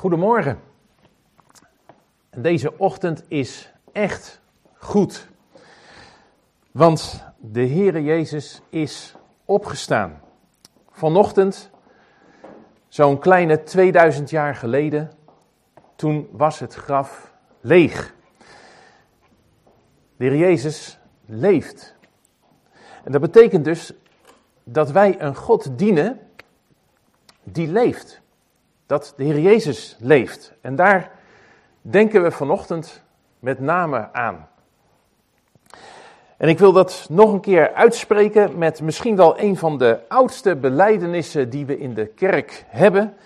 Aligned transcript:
Goedemorgen. 0.00 0.60
Deze 2.36 2.78
ochtend 2.78 3.24
is 3.28 3.72
echt 3.92 4.40
goed. 4.74 5.28
Want 6.70 7.24
de 7.36 7.66
Heere 7.66 8.02
Jezus 8.02 8.60
is 8.68 9.14
opgestaan. 9.44 10.20
Vanochtend, 10.90 11.70
zo'n 12.88 13.18
kleine 13.18 13.62
2000 13.62 14.30
jaar 14.30 14.54
geleden, 14.54 15.10
toen 15.96 16.28
was 16.32 16.58
het 16.58 16.74
graf 16.74 17.34
leeg. 17.60 18.14
De 20.16 20.24
Heer 20.24 20.36
Jezus 20.36 20.98
leeft. 21.26 21.96
En 23.04 23.12
dat 23.12 23.20
betekent 23.20 23.64
dus 23.64 23.92
dat 24.64 24.90
wij 24.90 25.20
een 25.20 25.36
God 25.36 25.78
dienen 25.78 26.20
die 27.42 27.68
leeft. 27.68 28.20
Dat 28.90 29.12
de 29.16 29.24
Heer 29.24 29.38
Jezus 29.38 29.96
leeft. 30.00 30.52
En 30.60 30.76
daar 30.76 31.10
denken 31.80 32.22
we 32.22 32.30
vanochtend 32.30 33.02
met 33.38 33.60
name 33.60 34.12
aan. 34.12 34.48
En 36.36 36.48
ik 36.48 36.58
wil 36.58 36.72
dat 36.72 37.06
nog 37.10 37.32
een 37.32 37.40
keer 37.40 37.72
uitspreken 37.72 38.58
met 38.58 38.82
misschien 38.82 39.16
wel 39.16 39.40
een 39.40 39.56
van 39.56 39.78
de 39.78 40.00
oudste 40.08 40.56
belijdenissen 40.56 41.50
die 41.50 41.66
we 41.66 41.78
in 41.78 41.94
de 41.94 42.06
kerk 42.06 42.64
hebben. 42.68 43.16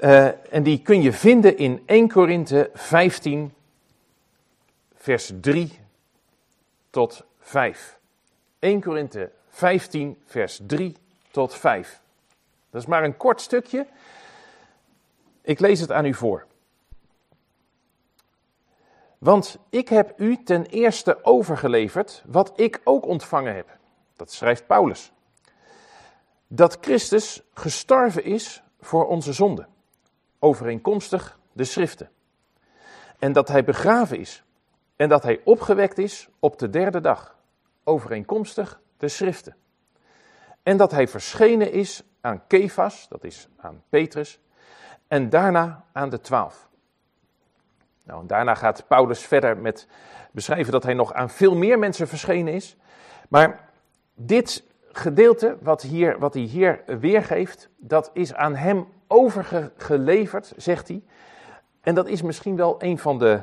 Uh, 0.00 0.54
en 0.54 0.62
die 0.62 0.82
kun 0.82 1.02
je 1.02 1.12
vinden 1.12 1.58
in 1.58 1.82
1 1.86 2.08
Korinthe 2.08 2.70
15, 2.74 3.52
vers 4.94 5.32
3 5.40 5.78
tot 6.90 7.24
5. 7.40 7.98
1 8.58 8.80
Korinthe 8.80 9.30
15, 9.48 10.18
vers 10.26 10.60
3 10.66 10.96
tot 11.30 11.54
5. 11.54 12.00
Dat 12.70 12.80
is 12.80 12.88
maar 12.88 13.04
een 13.04 13.16
kort 13.16 13.40
stukje. 13.40 13.86
Ik 15.50 15.60
lees 15.60 15.80
het 15.80 15.92
aan 15.92 16.04
u 16.04 16.14
voor. 16.14 16.46
Want 19.18 19.58
ik 19.70 19.88
heb 19.88 20.20
u 20.20 20.42
ten 20.42 20.66
eerste 20.66 21.24
overgeleverd 21.24 22.22
wat 22.26 22.52
ik 22.60 22.80
ook 22.84 23.06
ontvangen 23.06 23.54
heb. 23.54 23.78
Dat 24.16 24.32
schrijft 24.32 24.66
Paulus. 24.66 25.12
Dat 26.46 26.78
Christus 26.80 27.42
gestorven 27.54 28.24
is 28.24 28.62
voor 28.80 29.06
onze 29.06 29.32
zonde, 29.32 29.66
overeenkomstig 30.38 31.38
de 31.52 31.64
schriften. 31.64 32.10
En 33.18 33.32
dat 33.32 33.48
hij 33.48 33.64
begraven 33.64 34.18
is. 34.18 34.44
En 34.96 35.08
dat 35.08 35.22
hij 35.22 35.40
opgewekt 35.44 35.98
is 35.98 36.28
op 36.38 36.58
de 36.58 36.68
derde 36.68 37.00
dag, 37.00 37.36
overeenkomstig 37.84 38.80
de 38.96 39.08
schriften. 39.08 39.56
En 40.62 40.76
dat 40.76 40.90
hij 40.90 41.08
verschenen 41.08 41.72
is 41.72 42.02
aan 42.20 42.46
Kefas, 42.46 43.08
dat 43.08 43.24
is 43.24 43.48
aan 43.56 43.82
Petrus, 43.88 44.40
en 45.10 45.28
daarna 45.28 45.84
aan 45.92 46.08
de 46.08 46.20
twaalf. 46.20 46.68
Nou, 48.02 48.20
en 48.20 48.26
daarna 48.26 48.54
gaat 48.54 48.84
Paulus 48.88 49.20
verder 49.20 49.56
met 49.56 49.86
beschrijven 50.30 50.72
dat 50.72 50.82
hij 50.82 50.94
nog 50.94 51.12
aan 51.12 51.30
veel 51.30 51.56
meer 51.56 51.78
mensen 51.78 52.08
verschenen 52.08 52.52
is. 52.52 52.76
Maar 53.28 53.68
dit 54.14 54.64
gedeelte 54.92 55.56
wat, 55.60 55.82
hier, 55.82 56.18
wat 56.18 56.34
hij 56.34 56.42
hier 56.42 56.82
weergeeft, 56.86 57.68
dat 57.76 58.10
is 58.12 58.34
aan 58.34 58.54
hem 58.54 58.86
overgeleverd, 59.06 60.52
zegt 60.56 60.88
hij. 60.88 61.02
En 61.80 61.94
dat 61.94 62.08
is 62.08 62.22
misschien 62.22 62.56
wel 62.56 62.76
een 62.78 62.98
van 62.98 63.18
de, 63.18 63.42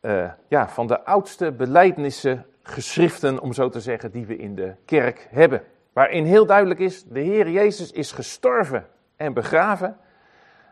uh, 0.00 0.30
ja, 0.48 0.68
van 0.68 0.86
de 0.86 1.04
oudste 1.04 1.52
beleidnissen, 1.52 2.46
geschriften, 2.62 3.40
om 3.40 3.52
zo 3.52 3.68
te 3.68 3.80
zeggen, 3.80 4.10
die 4.10 4.26
we 4.26 4.36
in 4.36 4.54
de 4.54 4.74
kerk 4.84 5.28
hebben. 5.30 5.62
Waarin 5.92 6.24
heel 6.24 6.46
duidelijk 6.46 6.80
is, 6.80 7.04
de 7.04 7.20
Heer 7.20 7.50
Jezus 7.50 7.90
is 7.92 8.12
gestorven 8.12 8.86
en 9.16 9.32
begraven. 9.32 9.96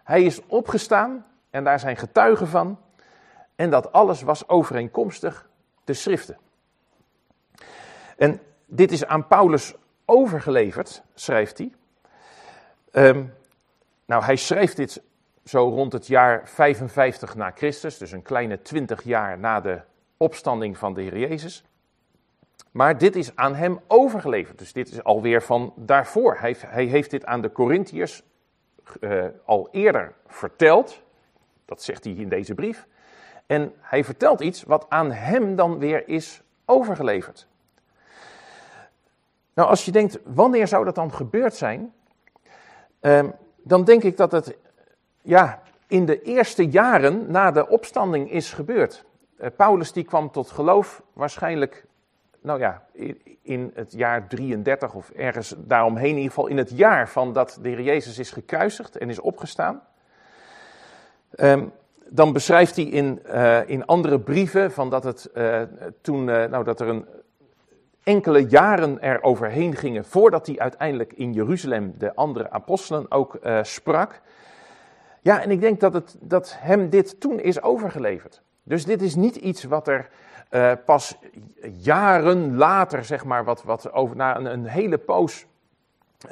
Hij 0.04 0.22
is 0.22 0.46
opgestaan 0.46 1.26
en 1.50 1.64
daar 1.64 1.80
zijn 1.80 1.96
getuigen 1.96 2.48
van. 2.48 2.78
En 3.54 3.70
dat 3.70 3.92
alles 3.92 4.22
was 4.22 4.48
overeenkomstig 4.48 5.48
de 5.84 5.94
schriften. 5.94 6.38
En 8.16 8.40
dit 8.66 8.92
is 8.92 9.06
aan 9.06 9.26
Paulus 9.26 9.74
overgeleverd, 10.04 11.02
schrijft 11.14 11.58
hij. 11.58 11.72
Um, 12.92 13.34
nou, 14.06 14.24
hij 14.24 14.36
schrijft 14.36 14.76
dit 14.76 15.02
zo 15.44 15.68
rond 15.68 15.92
het 15.92 16.06
jaar 16.06 16.48
55 16.48 17.34
na 17.34 17.50
Christus, 17.50 17.98
dus 17.98 18.12
een 18.12 18.22
kleine 18.22 18.62
20 18.62 19.02
jaar 19.02 19.38
na 19.38 19.60
de 19.60 19.80
opstanding 20.16 20.78
van 20.78 20.94
de 20.94 21.02
Heer 21.02 21.18
Jezus. 21.18 21.64
Maar 22.70 22.98
dit 22.98 23.16
is 23.16 23.36
aan 23.36 23.54
hem 23.54 23.80
overgeleverd. 23.86 24.58
Dus 24.58 24.72
dit 24.72 24.90
is 24.90 25.04
alweer 25.04 25.42
van 25.42 25.72
daarvoor. 25.76 26.36
Hij, 26.38 26.56
hij 26.66 26.84
heeft 26.84 27.10
dit 27.10 27.24
aan 27.24 27.40
de 27.40 27.52
Corinthiërs 27.52 28.22
uh, 29.00 29.24
al 29.44 29.68
eerder 29.70 30.14
verteld. 30.26 31.02
Dat 31.64 31.82
zegt 31.82 32.04
hij 32.04 32.12
in 32.12 32.28
deze 32.28 32.54
brief. 32.54 32.86
En 33.46 33.72
hij 33.80 34.04
vertelt 34.04 34.40
iets 34.40 34.62
wat 34.62 34.86
aan 34.88 35.12
hem 35.12 35.56
dan 35.56 35.78
weer 35.78 36.08
is 36.08 36.42
overgeleverd. 36.64 37.46
Nou, 39.54 39.68
als 39.68 39.84
je 39.84 39.90
denkt, 39.90 40.18
wanneer 40.24 40.68
zou 40.68 40.84
dat 40.84 40.94
dan 40.94 41.12
gebeurd 41.12 41.54
zijn? 41.54 41.92
Uh, 43.00 43.24
dan 43.62 43.84
denk 43.84 44.02
ik 44.02 44.16
dat 44.16 44.32
het 44.32 44.56
ja, 45.22 45.62
in 45.86 46.06
de 46.06 46.22
eerste 46.22 46.68
jaren 46.68 47.30
na 47.30 47.50
de 47.50 47.68
opstanding 47.68 48.30
is 48.30 48.52
gebeurd. 48.52 49.04
Uh, 49.40 49.46
Paulus 49.56 49.92
die 49.92 50.04
kwam 50.04 50.30
tot 50.30 50.50
geloof 50.50 51.02
waarschijnlijk 51.12 51.86
nou 52.42 52.60
ja, 52.60 52.82
in 53.42 53.70
het 53.74 53.92
jaar 53.92 54.28
33 54.28 54.94
of 54.94 55.10
ergens 55.10 55.54
daaromheen, 55.58 56.10
in 56.10 56.16
ieder 56.16 56.28
geval 56.28 56.46
in 56.46 56.56
het 56.56 56.70
jaar 56.70 57.08
van 57.08 57.32
dat 57.32 57.58
de 57.62 57.68
Heer 57.68 57.82
Jezus 57.82 58.18
is 58.18 58.30
gekruisigd 58.30 58.98
en 58.98 59.08
is 59.08 59.20
opgestaan. 59.20 59.82
Um, 61.36 61.72
dan 62.08 62.32
beschrijft 62.32 62.76
hij 62.76 62.84
in, 62.84 63.22
uh, 63.26 63.68
in 63.68 63.86
andere 63.86 64.20
brieven 64.20 64.72
van 64.72 64.90
dat, 64.90 65.04
het, 65.04 65.30
uh, 65.34 65.62
toen, 66.00 66.28
uh, 66.28 66.44
nou, 66.44 66.64
dat 66.64 66.80
er 66.80 66.88
een 66.88 67.06
enkele 68.02 68.46
jaren 68.46 69.02
er 69.02 69.22
overheen 69.22 69.76
gingen 69.76 70.04
voordat 70.04 70.46
hij 70.46 70.58
uiteindelijk 70.58 71.12
in 71.12 71.32
Jeruzalem 71.32 71.94
de 71.98 72.14
andere 72.14 72.50
apostelen 72.50 73.10
ook 73.10 73.38
sprak. 73.62 74.20
Ja, 75.20 75.42
en 75.42 75.50
ik 75.50 75.60
denk 75.60 75.80
dat, 75.80 75.92
het, 75.92 76.16
dat 76.20 76.56
hem 76.58 76.90
dit 76.90 77.20
toen 77.20 77.40
is 77.40 77.62
overgeleverd. 77.62 78.42
Dus 78.62 78.84
dit 78.84 79.02
is 79.02 79.14
niet 79.14 79.36
iets 79.36 79.64
wat 79.64 79.88
er 79.88 80.08
uh, 80.52 80.72
pas 80.84 81.18
jaren 81.72 82.56
later, 82.56 83.04
zeg 83.04 83.24
maar, 83.24 83.44
wat, 83.44 83.62
wat 83.62 83.92
over, 83.92 84.16
na 84.16 84.36
een, 84.36 84.44
een 84.44 84.66
hele 84.66 84.98
poos, 84.98 85.46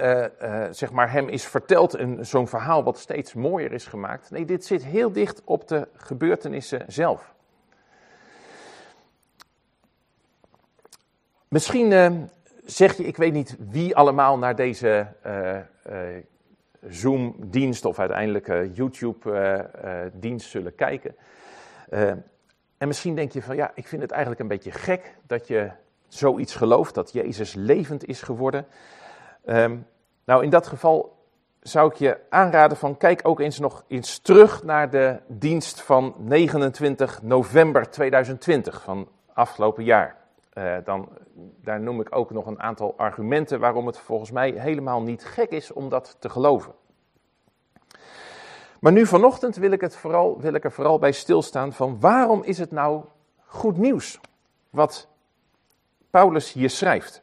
uh, 0.01 0.25
uh, 0.43 0.67
zeg 0.71 0.93
maar, 0.93 1.13
hem 1.13 1.29
is 1.29 1.45
verteld, 1.45 1.99
zo'n 2.21 2.49
verhaal 2.49 2.85
wat 2.85 2.99
steeds 2.99 3.35
mooier 3.35 3.73
is 3.73 3.87
gemaakt. 3.87 4.31
Nee, 4.31 4.45
dit 4.45 4.65
zit 4.65 4.85
heel 4.85 5.13
dicht 5.13 5.43
op 5.45 5.69
de 5.69 5.89
gebeurtenissen 5.97 6.85
zelf. 6.87 7.35
Misschien 11.49 11.91
zeg 12.65 12.97
je, 12.97 13.05
ik 13.05 13.17
weet 13.17 13.33
niet 13.33 13.57
wie 13.71 13.97
allemaal 13.97 14.39
naar 14.39 14.57
deze 14.57 15.07
Zoom-dienst 16.89 17.85
of 17.85 17.99
uiteindelijk 17.99 18.47
YouTube-dienst 18.73 20.51
zullen 20.51 20.75
kijken. 20.75 21.17
En 22.81 22.87
misschien 22.89 23.15
denk 23.15 23.33
je 23.33 23.43
van 23.43 23.57
ja, 23.57 23.71
ik 23.75 23.87
vind 23.87 24.03
het 24.03 24.11
eigenlijk 24.11 24.41
een 24.41 24.49
beetje 24.49 24.71
gek 24.71 25.15
dat 25.27 25.47
je 25.47 25.71
zoiets 26.09 26.55
gelooft, 26.55 26.95
dat 26.95 27.13
Jezus 27.13 27.55
levend 27.55 28.05
is 28.05 28.23
geworden. 28.23 28.67
Um, 29.45 29.87
nou, 30.25 30.45
in 30.45 30.51
dat 30.51 30.67
geval 30.67 31.25
zou 31.61 31.91
ik 31.91 31.97
je 31.97 32.19
aanraden 32.29 32.77
van 32.77 32.97
kijk 32.97 33.21
ook 33.23 33.41
eens 33.41 33.59
nog 33.59 33.85
eens 33.89 34.19
terug 34.19 34.63
naar 34.63 34.91
de 34.91 35.21
dienst 35.27 35.81
van 35.81 36.15
29 36.19 37.23
november 37.23 37.91
2020 37.91 38.83
van 38.83 39.09
afgelopen 39.33 39.85
jaar. 39.85 40.17
Uh, 40.55 40.77
dan, 40.85 41.09
daar 41.63 41.81
noem 41.81 42.01
ik 42.01 42.17
ook 42.17 42.31
nog 42.31 42.47
een 42.47 42.61
aantal 42.61 42.95
argumenten 42.97 43.61
waarom 43.61 43.87
het 43.87 43.99
volgens 43.99 44.31
mij 44.31 44.51
helemaal 44.51 45.03
niet 45.03 45.25
gek 45.25 45.51
is 45.51 45.73
om 45.73 45.89
dat 45.89 46.17
te 46.19 46.29
geloven. 46.29 46.73
Maar 48.81 48.93
nu 48.93 49.07
vanochtend 49.07 49.57
wil 49.57 49.71
ik, 49.71 49.81
het 49.81 49.97
vooral, 49.97 50.41
wil 50.41 50.55
ik 50.55 50.65
er 50.65 50.73
vooral 50.73 50.99
bij 50.99 51.13
stilstaan 51.13 51.73
van 51.73 52.01
waarom 52.01 52.43
is 52.43 52.59
het 52.59 52.71
nou 52.71 53.05
goed 53.45 53.77
nieuws 53.77 54.21
wat 54.71 55.09
Paulus 56.11 56.53
hier 56.53 56.71
schrijft. 56.71 57.23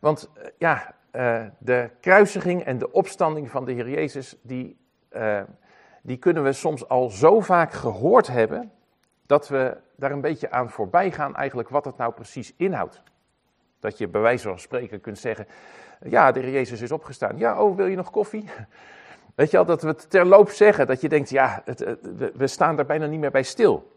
Want 0.00 0.30
eh, 0.34 0.48
ja, 0.58 0.94
uh, 1.12 1.46
de 1.58 1.90
kruisiging 2.00 2.64
en 2.64 2.78
de 2.78 2.92
opstanding 2.92 3.50
van 3.50 3.64
de 3.64 3.72
Heer 3.72 3.88
Jezus, 3.88 4.36
die, 4.42 4.76
uh, 5.12 5.42
die 6.02 6.16
kunnen 6.16 6.42
we 6.42 6.52
soms 6.52 6.88
al 6.88 7.08
zo 7.08 7.40
vaak 7.40 7.72
gehoord 7.72 8.26
hebben, 8.26 8.72
dat 9.26 9.48
we 9.48 9.76
daar 9.96 10.10
een 10.10 10.20
beetje 10.20 10.50
aan 10.50 10.70
voorbij 10.70 11.10
gaan 11.10 11.36
eigenlijk 11.36 11.68
wat 11.68 11.84
het 11.84 11.96
nou 11.96 12.12
precies 12.12 12.54
inhoudt. 12.56 13.02
Dat 13.80 13.98
je 13.98 14.08
bij 14.08 14.20
wijze 14.20 14.48
van 14.48 14.58
spreken 14.58 15.00
kunt 15.00 15.18
zeggen, 15.18 15.46
ja, 16.00 16.32
de 16.32 16.40
Heer 16.40 16.52
Jezus 16.52 16.80
is 16.80 16.92
opgestaan. 16.92 17.38
Ja, 17.38 17.62
oh, 17.62 17.76
wil 17.76 17.86
je 17.86 17.96
nog 17.96 18.10
koffie? 18.10 18.44
Weet 19.34 19.50
je 19.50 19.58
al, 19.58 19.64
dat 19.64 19.82
we 19.82 19.88
het 19.88 20.10
terloop 20.10 20.50
zeggen, 20.50 20.86
dat 20.86 21.00
je 21.00 21.08
denkt, 21.08 21.30
ja, 21.30 21.62
we 22.34 22.46
staan 22.46 22.76
daar 22.76 22.86
bijna 22.86 23.06
niet 23.06 23.20
meer 23.20 23.30
bij 23.30 23.42
stil. 23.42 23.92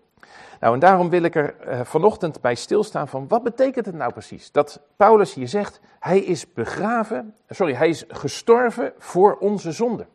Nou, 0.60 0.74
en 0.74 0.80
daarom 0.80 1.10
wil 1.10 1.24
ik 1.24 1.36
er 1.36 1.56
uh, 1.68 1.82
vanochtend 1.84 2.42
bij 2.42 2.56
stilstaan 2.56 3.08
van, 3.08 3.28
wat 3.28 3.44
betekent 3.44 3.86
het 3.86 3.96
nou 3.96 4.12
precies? 4.12 4.52
Dat 4.52 4.82
Paulus 4.96 5.34
hier 5.34 5.48
zegt, 5.48 5.80
hij 6.00 6.20
is 6.20 6.54
begraven, 6.54 7.36
sorry, 7.50 7.74
hij 7.74 7.90
is 7.90 8.06
gestorven 8.08 8.94
voor 8.98 9.38
onze 9.38 9.72
zonde. 9.72 10.08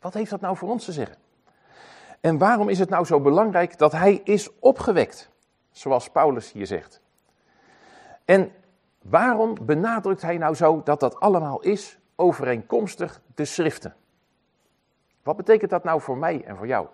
Wat 0.00 0.14
heeft 0.14 0.30
dat 0.30 0.40
nou 0.40 0.56
voor 0.56 0.68
ons 0.68 0.84
te 0.84 0.92
zeggen? 0.92 1.16
En 2.20 2.38
waarom 2.38 2.68
is 2.68 2.78
het 2.78 2.88
nou 2.88 3.04
zo 3.04 3.20
belangrijk 3.20 3.78
dat 3.78 3.92
hij 3.92 4.20
is 4.24 4.48
opgewekt? 4.58 5.30
Zoals 5.70 6.10
Paulus 6.10 6.52
hier 6.52 6.66
zegt. 6.66 7.00
En 8.24 8.52
waarom 9.02 9.56
benadrukt 9.62 10.22
hij 10.22 10.38
nou 10.38 10.54
zo 10.54 10.82
dat 10.84 11.00
dat 11.00 11.20
allemaal 11.20 11.60
is 11.60 11.99
overeenkomstig 12.20 13.20
de 13.34 13.44
schriften? 13.44 13.96
Wat 15.22 15.36
betekent 15.36 15.70
dat 15.70 15.84
nou 15.84 16.00
voor 16.00 16.18
mij 16.18 16.44
en 16.44 16.56
voor 16.56 16.66
jou? 16.66 16.86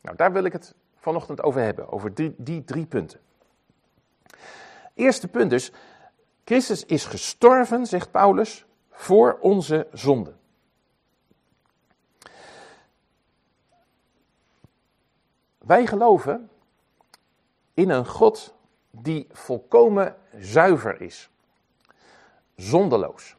Nou, 0.00 0.16
daar 0.16 0.32
wil 0.32 0.44
ik 0.44 0.52
het 0.52 0.74
vanochtend 0.96 1.42
over 1.42 1.60
hebben, 1.60 1.92
over 1.92 2.14
die, 2.14 2.34
die 2.38 2.64
drie 2.64 2.86
punten. 2.86 3.20
Eerste 4.94 5.28
punt 5.28 5.50
dus, 5.50 5.72
Christus 6.44 6.84
is 6.84 7.04
gestorven, 7.04 7.86
zegt 7.86 8.10
Paulus, 8.10 8.66
voor 8.90 9.38
onze 9.40 9.86
zonde. 9.92 10.34
Wij 15.58 15.86
geloven 15.86 16.50
in 17.74 17.90
een 17.90 18.06
God 18.06 18.54
die 18.90 19.26
volkomen 19.30 20.16
zuiver 20.38 21.00
is, 21.00 21.30
zondeloos, 22.56 23.35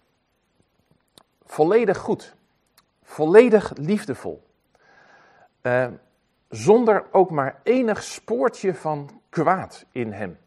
volledig 1.48 1.98
goed, 1.98 2.36
volledig 3.04 3.74
liefdevol, 3.76 4.44
uh, 5.62 5.88
zonder 6.50 7.06
ook 7.12 7.32
maar 7.32 7.60
enig 7.64 8.04
spoortje 8.04 8.74
van 8.74 9.22
kwaad 9.30 9.86
in 9.92 10.12
hem. 10.12 10.38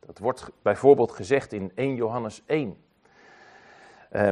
Dat 0.00 0.18
wordt 0.18 0.50
bijvoorbeeld 0.62 1.12
gezegd 1.12 1.52
in 1.52 1.72
1 1.74 1.94
Johannes 1.94 2.42
1. 2.46 2.76
Uh, 4.12 4.28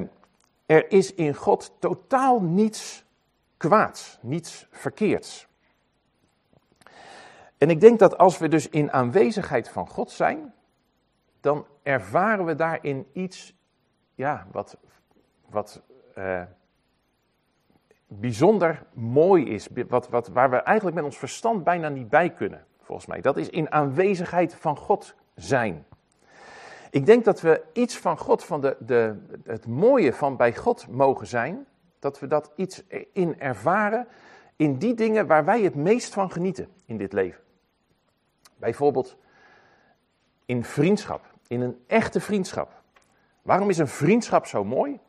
er 0.66 0.90
is 0.90 1.14
in 1.14 1.34
God 1.34 1.72
totaal 1.78 2.40
niets 2.42 3.04
kwaads, 3.56 4.18
niets 4.20 4.66
verkeerds. 4.70 5.46
En 7.58 7.70
ik 7.70 7.80
denk 7.80 7.98
dat 7.98 8.18
als 8.18 8.38
we 8.38 8.48
dus 8.48 8.68
in 8.68 8.92
aanwezigheid 8.92 9.68
van 9.68 9.88
God 9.88 10.10
zijn, 10.10 10.54
dan 11.40 11.66
ervaren 11.82 12.44
we 12.44 12.54
daarin 12.54 13.06
iets, 13.12 13.54
ja, 14.14 14.46
wat, 14.52 14.76
wat 15.50 15.82
uh, 16.18 16.42
bijzonder 18.06 18.82
mooi 18.92 19.44
is, 19.48 19.68
wat, 19.88 20.08
wat, 20.08 20.28
waar 20.28 20.50
we 20.50 20.56
eigenlijk 20.56 20.96
met 20.96 21.04
ons 21.04 21.18
verstand 21.18 21.64
bijna 21.64 21.88
niet 21.88 22.08
bij 22.08 22.30
kunnen, 22.30 22.64
volgens 22.82 23.06
mij. 23.06 23.20
Dat 23.20 23.36
is 23.36 23.48
in 23.48 23.72
aanwezigheid 23.72 24.54
van 24.54 24.76
God 24.76 25.14
zijn. 25.34 25.86
Ik 26.90 27.06
denk 27.06 27.24
dat 27.24 27.40
we 27.40 27.62
iets 27.72 27.98
van 27.98 28.18
God, 28.18 28.44
van 28.44 28.60
de, 28.60 28.76
de, 28.78 29.16
het 29.44 29.66
mooie 29.66 30.12
van 30.12 30.36
bij 30.36 30.54
God 30.54 30.88
mogen 30.88 31.26
zijn, 31.26 31.66
dat 31.98 32.20
we 32.20 32.26
dat 32.26 32.50
iets 32.54 32.82
in 33.12 33.40
ervaren 33.40 34.06
in 34.56 34.78
die 34.78 34.94
dingen 34.94 35.26
waar 35.26 35.44
wij 35.44 35.62
het 35.62 35.74
meest 35.74 36.12
van 36.12 36.30
genieten 36.30 36.68
in 36.84 36.96
dit 36.96 37.12
leven. 37.12 37.40
Bijvoorbeeld 38.56 39.16
in 40.44 40.64
vriendschap, 40.64 41.24
in 41.46 41.60
een 41.60 41.84
echte 41.86 42.20
vriendschap. 42.20 42.82
Waarom 43.42 43.68
is 43.68 43.78
een 43.78 43.88
vriendschap 43.88 44.46
zo 44.46 44.64
mooi? 44.64 45.00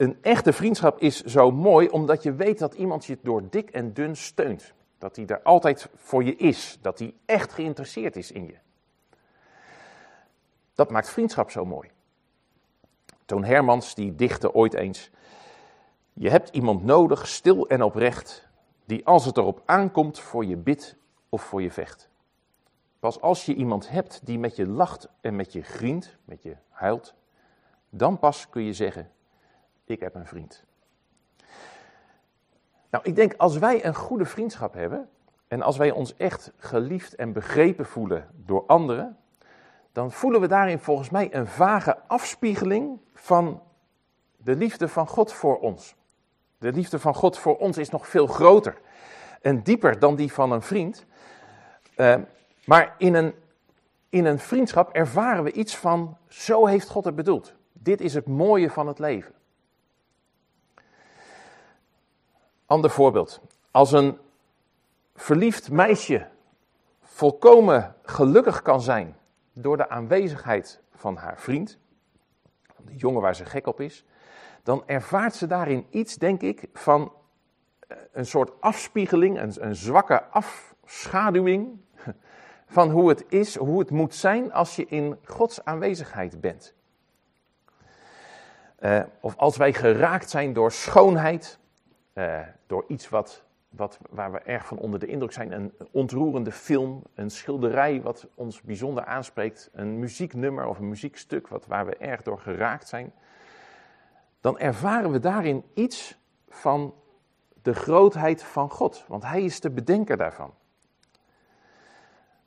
Een 0.00 0.18
echte 0.22 0.52
vriendschap 0.52 0.98
is 0.98 1.22
zo 1.22 1.50
mooi 1.50 1.88
omdat 1.88 2.22
je 2.22 2.34
weet 2.34 2.58
dat 2.58 2.74
iemand 2.74 3.04
je 3.04 3.18
door 3.22 3.48
dik 3.50 3.70
en 3.70 3.92
dun 3.92 4.16
steunt. 4.16 4.72
Dat 4.98 5.16
hij 5.16 5.26
er 5.26 5.42
altijd 5.42 5.88
voor 5.94 6.24
je 6.24 6.36
is. 6.36 6.78
Dat 6.80 6.98
hij 6.98 7.14
echt 7.24 7.52
geïnteresseerd 7.52 8.16
is 8.16 8.32
in 8.32 8.46
je. 8.46 8.56
Dat 10.74 10.90
maakt 10.90 11.10
vriendschap 11.10 11.50
zo 11.50 11.64
mooi. 11.64 11.90
Toon 13.24 13.44
Hermans 13.44 13.94
die 13.94 14.14
dichtte 14.14 14.54
ooit 14.54 14.74
eens: 14.74 15.10
Je 16.12 16.30
hebt 16.30 16.48
iemand 16.48 16.84
nodig, 16.84 17.26
stil 17.26 17.68
en 17.68 17.82
oprecht, 17.82 18.48
die 18.84 19.06
als 19.06 19.24
het 19.24 19.36
erop 19.36 19.62
aankomt 19.64 20.18
voor 20.18 20.44
je 20.44 20.56
bidt 20.56 20.96
of 21.28 21.42
voor 21.42 21.62
je 21.62 21.70
vecht. 21.70 22.08
Pas 22.98 23.20
als 23.20 23.46
je 23.46 23.54
iemand 23.54 23.90
hebt 23.90 24.20
die 24.26 24.38
met 24.38 24.56
je 24.56 24.66
lacht 24.66 25.08
en 25.20 25.36
met 25.36 25.52
je 25.52 25.62
grient, 25.62 26.16
met 26.24 26.42
je 26.42 26.56
huilt, 26.68 27.14
dan 27.90 28.18
pas 28.18 28.48
kun 28.48 28.62
je 28.62 28.72
zeggen: 28.72 29.10
Ik 29.90 30.00
heb 30.00 30.14
een 30.14 30.26
vriend. 30.26 30.64
Nou, 32.90 33.04
ik 33.04 33.16
denk 33.16 33.34
als 33.36 33.58
wij 33.58 33.84
een 33.84 33.94
goede 33.94 34.24
vriendschap 34.24 34.74
hebben 34.74 35.08
en 35.48 35.62
als 35.62 35.76
wij 35.76 35.90
ons 35.90 36.16
echt 36.16 36.52
geliefd 36.56 37.14
en 37.14 37.32
begrepen 37.32 37.86
voelen 37.86 38.28
door 38.32 38.66
anderen, 38.66 39.18
dan 39.92 40.12
voelen 40.12 40.40
we 40.40 40.46
daarin 40.46 40.78
volgens 40.78 41.10
mij 41.10 41.34
een 41.34 41.46
vage 41.46 41.98
afspiegeling 42.06 43.00
van 43.14 43.62
de 44.36 44.56
liefde 44.56 44.88
van 44.88 45.06
God 45.06 45.32
voor 45.32 45.58
ons. 45.58 45.96
De 46.58 46.72
liefde 46.72 46.98
van 46.98 47.14
God 47.14 47.38
voor 47.38 47.56
ons 47.56 47.78
is 47.78 47.90
nog 47.90 48.08
veel 48.08 48.26
groter 48.26 48.80
en 49.40 49.62
dieper 49.62 49.98
dan 49.98 50.16
die 50.16 50.32
van 50.32 50.52
een 50.52 50.62
vriend. 50.62 51.06
Uh, 51.96 52.16
maar 52.64 52.94
in 52.98 53.14
een, 53.14 53.34
in 54.08 54.24
een 54.24 54.38
vriendschap 54.38 54.92
ervaren 54.92 55.44
we 55.44 55.52
iets 55.52 55.76
van, 55.76 56.16
zo 56.28 56.66
heeft 56.66 56.88
God 56.88 57.04
het 57.04 57.14
bedoeld. 57.14 57.54
Dit 57.72 58.00
is 58.00 58.14
het 58.14 58.26
mooie 58.26 58.70
van 58.70 58.86
het 58.86 58.98
leven. 58.98 59.38
Ander 62.70 62.90
voorbeeld. 62.90 63.40
Als 63.70 63.92
een 63.92 64.18
verliefd 65.14 65.70
meisje 65.70 66.26
volkomen 67.02 67.94
gelukkig 68.02 68.62
kan 68.62 68.80
zijn 68.80 69.16
door 69.52 69.76
de 69.76 69.88
aanwezigheid 69.88 70.80
van 70.92 71.16
haar 71.16 71.38
vriend, 71.38 71.78
de 72.76 72.96
jongen 72.96 73.22
waar 73.22 73.34
ze 73.34 73.44
gek 73.44 73.66
op 73.66 73.80
is, 73.80 74.04
dan 74.62 74.82
ervaart 74.86 75.34
ze 75.34 75.46
daarin 75.46 75.86
iets, 75.90 76.16
denk 76.16 76.40
ik, 76.40 76.68
van 76.72 77.12
eh, 77.78 77.96
een 78.12 78.26
soort 78.26 78.60
afspiegeling, 78.60 79.40
een, 79.40 79.52
een 79.58 79.76
zwakke 79.76 80.24
afschaduwing 80.24 81.80
van 82.76 82.90
hoe 82.90 83.08
het 83.08 83.24
is, 83.28 83.56
hoe 83.56 83.78
het 83.78 83.90
moet 83.90 84.14
zijn 84.14 84.52
als 84.52 84.76
je 84.76 84.86
in 84.86 85.18
Gods 85.24 85.64
aanwezigheid 85.64 86.40
bent. 86.40 86.74
Uh, 88.80 89.02
of 89.20 89.36
als 89.36 89.56
wij 89.56 89.72
geraakt 89.72 90.30
zijn 90.30 90.52
door 90.52 90.72
schoonheid, 90.72 91.59
uh, 92.20 92.40
door 92.66 92.84
iets 92.88 93.08
wat, 93.08 93.44
wat, 93.68 93.98
waar 94.10 94.32
we 94.32 94.38
erg 94.38 94.66
van 94.66 94.78
onder 94.78 95.00
de 95.00 95.06
indruk 95.06 95.32
zijn, 95.32 95.52
een 95.52 95.72
ontroerende 95.90 96.52
film, 96.52 97.02
een 97.14 97.30
schilderij 97.30 98.02
wat 98.02 98.26
ons 98.34 98.60
bijzonder 98.62 99.04
aanspreekt, 99.04 99.70
een 99.72 99.98
muzieknummer 99.98 100.66
of 100.66 100.78
een 100.78 100.88
muziekstuk 100.88 101.48
wat, 101.48 101.66
waar 101.66 101.86
we 101.86 101.96
erg 101.96 102.22
door 102.22 102.38
geraakt 102.38 102.88
zijn, 102.88 103.12
dan 104.40 104.58
ervaren 104.58 105.10
we 105.10 105.18
daarin 105.18 105.64
iets 105.74 106.18
van 106.48 106.94
de 107.62 107.74
grootheid 107.74 108.42
van 108.42 108.70
God, 108.70 109.04
want 109.06 109.22
Hij 109.22 109.42
is 109.42 109.60
de 109.60 109.70
bedenker 109.70 110.16
daarvan. 110.16 110.54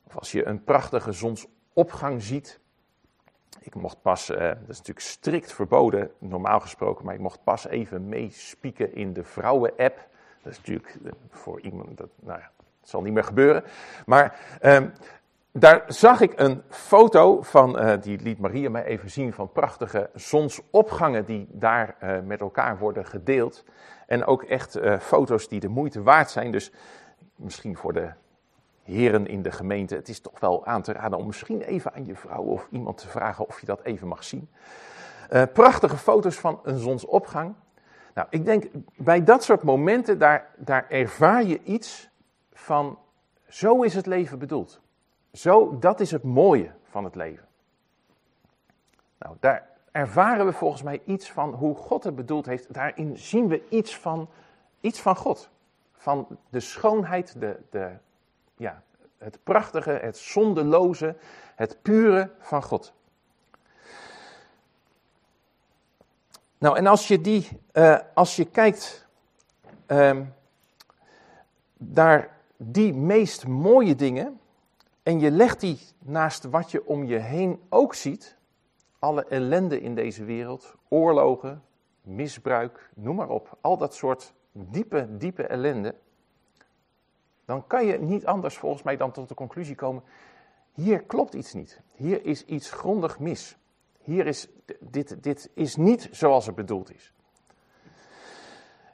Of 0.03 0.17
als 0.17 0.31
je 0.31 0.45
een 0.45 0.63
prachtige 0.63 1.11
zonsopgang 1.11 2.21
ziet. 2.21 2.59
Ik 3.59 3.75
mocht 3.75 4.01
pas, 4.01 4.29
uh, 4.29 4.37
dat 4.37 4.57
is 4.67 4.77
natuurlijk 4.77 4.99
strikt 4.99 5.53
verboden, 5.53 6.11
normaal 6.19 6.59
gesproken, 6.59 7.05
maar 7.05 7.13
ik 7.13 7.19
mocht 7.19 7.43
pas 7.43 7.67
even 7.67 8.09
meespieken 8.09 8.95
in 8.95 9.13
de 9.13 9.23
vrouwen-app. 9.23 10.07
Dat 10.41 10.51
is 10.51 10.57
natuurlijk 10.57 10.97
eh, 11.05 11.11
voor 11.29 11.61
iemand, 11.61 11.97
dat, 11.97 12.09
nou 12.19 12.39
ja, 12.39 12.51
zal 12.81 13.01
niet 13.01 13.13
meer 13.13 13.23
gebeuren. 13.23 13.63
Maar 14.05 14.39
uh, 14.61 14.81
daar 15.51 15.83
zag 15.87 16.21
ik 16.21 16.39
een 16.39 16.61
foto 16.69 17.41
van, 17.41 17.79
uh, 17.79 17.93
die 18.01 18.19
liet 18.21 18.39
Maria 18.39 18.69
mij 18.69 18.83
even 18.83 19.09
zien, 19.09 19.33
van 19.33 19.51
prachtige 19.51 20.09
zonsopgangen 20.13 21.25
die 21.25 21.47
daar 21.51 21.95
met 22.25 22.39
elkaar 22.39 22.77
worden 22.77 23.05
gedeeld. 23.05 23.63
En 24.07 24.25
ook 24.25 24.43
echt 24.43 24.79
foto's 24.99 25.47
die 25.47 25.59
de 25.59 25.67
moeite 25.67 26.03
waard 26.03 26.29
zijn. 26.29 26.51
Dus 26.51 26.71
misschien 27.35 27.77
voor 27.77 27.93
de 27.93 28.11
heren 28.83 29.27
in 29.27 29.41
de 29.41 29.51
gemeente, 29.51 29.95
het 29.95 30.09
is 30.09 30.19
toch 30.19 30.39
wel 30.39 30.65
aan 30.65 30.81
te 30.81 30.91
raden 30.91 31.17
om 31.17 31.25
misschien 31.25 31.61
even 31.61 31.93
aan 31.93 32.05
je 32.05 32.15
vrouw 32.15 32.43
of 32.43 32.67
iemand 32.71 32.97
te 32.97 33.07
vragen 33.07 33.47
of 33.47 33.59
je 33.59 33.65
dat 33.65 33.81
even 33.83 34.07
mag 34.07 34.23
zien. 34.23 34.49
Uh, 35.31 35.43
prachtige 35.53 35.97
foto's 35.97 36.35
van 36.35 36.59
een 36.63 36.77
zonsopgang. 36.77 37.53
Nou, 38.13 38.27
ik 38.29 38.45
denk 38.45 38.65
bij 38.95 39.23
dat 39.23 39.43
soort 39.43 39.63
momenten, 39.63 40.17
daar, 40.17 40.49
daar 40.57 40.85
ervaar 40.89 41.43
je 41.43 41.63
iets 41.63 42.09
van, 42.53 42.97
zo 43.47 43.81
is 43.81 43.95
het 43.95 44.05
leven 44.05 44.39
bedoeld. 44.39 44.81
Zo, 45.31 45.77
dat 45.79 45.99
is 45.99 46.11
het 46.11 46.23
mooie 46.23 46.71
van 46.89 47.03
het 47.03 47.15
leven. 47.15 47.47
Nou, 49.17 49.35
daar 49.39 49.69
ervaren 49.91 50.45
we 50.45 50.53
volgens 50.53 50.83
mij 50.83 51.01
iets 51.05 51.31
van 51.31 51.53
hoe 51.53 51.75
God 51.75 52.03
het 52.03 52.15
bedoeld 52.15 52.45
heeft. 52.45 52.73
Daarin 52.73 53.17
zien 53.17 53.47
we 53.47 53.63
iets 53.69 53.97
van, 53.97 54.29
iets 54.81 55.01
van 55.01 55.15
God. 55.15 55.49
Van 55.93 56.27
de 56.49 56.59
schoonheid, 56.59 57.39
de, 57.39 57.59
de, 57.69 57.91
ja, 58.57 58.83
het 59.17 59.39
prachtige, 59.43 59.91
het 59.91 60.17
zondeloze, 60.17 61.15
het 61.55 61.81
pure 61.81 62.31
van 62.39 62.63
God. 62.63 62.93
Nou, 66.57 66.77
en 66.77 66.87
als 66.87 67.07
je, 67.07 67.21
die, 67.21 67.47
uh, 67.73 67.99
als 68.13 68.35
je 68.35 68.45
kijkt 68.45 69.07
naar 71.77 72.37
die 72.57 72.93
meest 72.93 73.47
mooie 73.47 73.95
dingen 73.95 74.39
en 75.03 75.19
je 75.19 75.31
legt 75.31 75.59
die 75.59 75.79
naast 75.99 76.43
wat 76.43 76.71
je 76.71 76.85
om 76.85 77.05
je 77.05 77.17
heen 77.17 77.61
ook 77.69 77.93
ziet, 77.93 78.37
alle 78.99 79.25
ellende 79.25 79.81
in 79.81 79.95
deze 79.95 80.23
wereld, 80.23 80.75
oorlogen, 80.87 81.63
misbruik, 82.01 82.89
noem 82.93 83.15
maar 83.15 83.29
op. 83.29 83.57
Al 83.61 83.77
dat 83.77 83.95
soort 83.95 84.33
diepe, 84.51 85.07
diepe 85.17 85.43
ellende. 85.43 85.95
Dan 87.45 87.67
kan 87.67 87.85
je 87.85 87.99
niet 87.99 88.25
anders 88.25 88.57
volgens 88.57 88.83
mij 88.83 88.97
dan 88.97 89.11
tot 89.11 89.27
de 89.27 89.35
conclusie 89.35 89.75
komen, 89.75 90.03
hier 90.73 91.03
klopt 91.03 91.33
iets 91.33 91.53
niet. 91.53 91.81
Hier 91.91 92.25
is 92.25 92.45
iets 92.45 92.71
grondig 92.71 93.19
mis. 93.19 93.57
Hier 94.01 94.27
is, 94.27 94.47
dit, 94.79 95.23
dit 95.23 95.49
is 95.53 95.75
niet 95.75 96.09
zoals 96.11 96.45
het 96.45 96.55
bedoeld 96.55 96.93
is. 96.93 97.13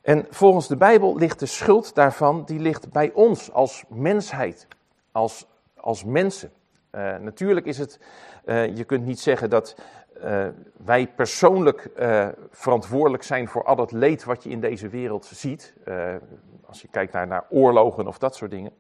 En 0.02 0.26
volgens 0.30 0.68
de 0.68 0.78
Bijbel 0.78 1.16
ligt 1.16 1.40
de 1.40 1.46
schuld 1.46 1.96
daarvan, 1.96 2.46
die 2.46 2.60
ligt 2.60 2.92
bij 2.92 3.12
ons 3.12 3.52
als 3.52 3.84
mensheid, 3.88 4.68
als, 5.12 5.48
als 5.76 6.04
mensen. 6.04 6.52
Uh, 6.92 7.18
natuurlijk 7.18 7.66
is 7.66 7.78
het, 7.78 8.00
uh, 8.46 8.76
je 8.76 8.84
kunt 8.84 9.06
niet 9.06 9.20
zeggen 9.20 9.50
dat 9.50 9.76
uh, 10.24 10.48
wij 10.86 11.08
persoonlijk 11.08 11.90
verantwoordelijk 12.50 13.24
zijn 13.24 13.48
voor 13.48 13.64
al 13.64 13.78
het 13.78 13.92
leed 13.92 14.24
wat 14.24 14.44
je 14.44 14.50
in 14.50 14.60
deze 14.60 14.88
wereld 14.90 15.26
ziet. 15.26 15.74
als 16.66 16.82
je 16.82 16.88
kijkt 16.88 17.14
naar, 17.14 17.28
naar 17.28 17.46
oorlogen 17.50 18.08
of 18.08 18.18
dat 18.18 18.36
soort 18.36 18.52
dingen. 18.52 18.72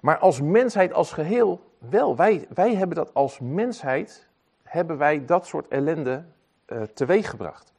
Maar 0.00 0.18
als 0.18 0.40
mensheid 0.40 0.92
als 0.92 1.12
geheel 1.12 1.60
wel. 1.78 2.16
Wij, 2.16 2.46
wij 2.54 2.74
hebben 2.74 2.96
dat 2.96 3.14
als 3.14 3.38
mensheid, 3.40 4.28
hebben 4.62 4.98
wij 4.98 5.24
dat 5.24 5.46
soort 5.46 5.68
ellende 5.68 6.24
teweeggebracht. 6.94 7.74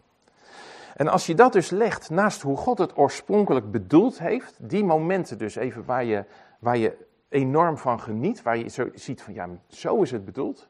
En 0.98 1.08
als 1.08 1.26
je 1.26 1.36
dat 1.36 1.54
dus 1.54 1.70
legt 1.70 2.10
naast 2.10 2.42
hoe 2.42 2.58
God 2.58 2.78
het 2.78 2.98
oorspronkelijk 2.98 3.72
bedoeld 3.72 4.20
heeft, 4.20 4.70
die 4.70 4.84
momenten 4.84 5.38
dus 5.38 5.56
even 5.56 5.86
waar 5.86 6.04
je, 6.04 6.26
waar 6.60 6.78
je 6.78 6.98
enorm 7.30 7.78
van 7.78 8.00
geniet, 8.00 8.42
waar 8.42 8.58
je 8.58 8.70
zo 8.70 8.90
ziet 8.94 9.22
van 9.22 9.34
ja, 9.34 9.50
zo 9.68 10.02
is 10.02 10.12
het 10.12 10.26
bedoeld, 10.26 10.70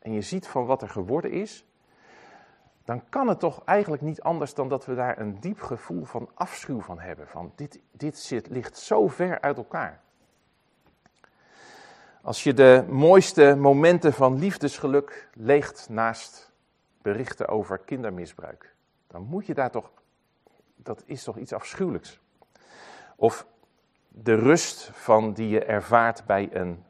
en 0.00 0.12
je 0.12 0.20
ziet 0.20 0.46
van 0.46 0.66
wat 0.66 0.82
er 0.82 0.88
geworden 0.88 1.30
is, 1.30 1.64
dan 2.84 3.08
kan 3.08 3.28
het 3.28 3.38
toch 3.38 3.62
eigenlijk 3.64 4.02
niet 4.02 4.22
anders 4.22 4.54
dan 4.54 4.68
dat 4.68 4.86
we 4.86 4.94
daar 4.94 5.18
een 5.18 5.40
diep 5.40 5.60
gevoel 5.60 6.04
van 6.04 6.28
afschuw 6.34 6.80
van 6.80 6.98
hebben. 6.98 7.28
Van 7.28 7.52
dit, 7.54 7.80
dit 7.92 8.18
zit, 8.18 8.48
ligt 8.48 8.78
zo 8.78 9.08
ver 9.08 9.40
uit 9.40 9.56
elkaar. 9.56 10.00
Als 12.22 12.42
je 12.42 12.54
de 12.54 12.84
mooiste 12.88 13.54
momenten 13.58 14.12
van 14.12 14.38
liefdesgeluk 14.38 15.28
leegt 15.34 15.88
naast 15.88 16.52
berichten 17.02 17.48
over 17.48 17.78
kindermisbruik, 17.78 18.74
dan 19.06 19.22
moet 19.22 19.46
je 19.46 19.54
daar 19.54 19.70
toch, 19.70 19.90
dat 20.76 21.02
is 21.06 21.22
toch 21.22 21.36
iets 21.36 21.52
afschuwelijks. 21.52 22.20
Of 23.16 23.46
de 24.08 24.34
rust 24.34 24.90
van 24.92 25.32
die 25.32 25.48
je 25.48 25.64
ervaart 25.64 26.24
bij 26.26 26.48
een, 26.52 26.84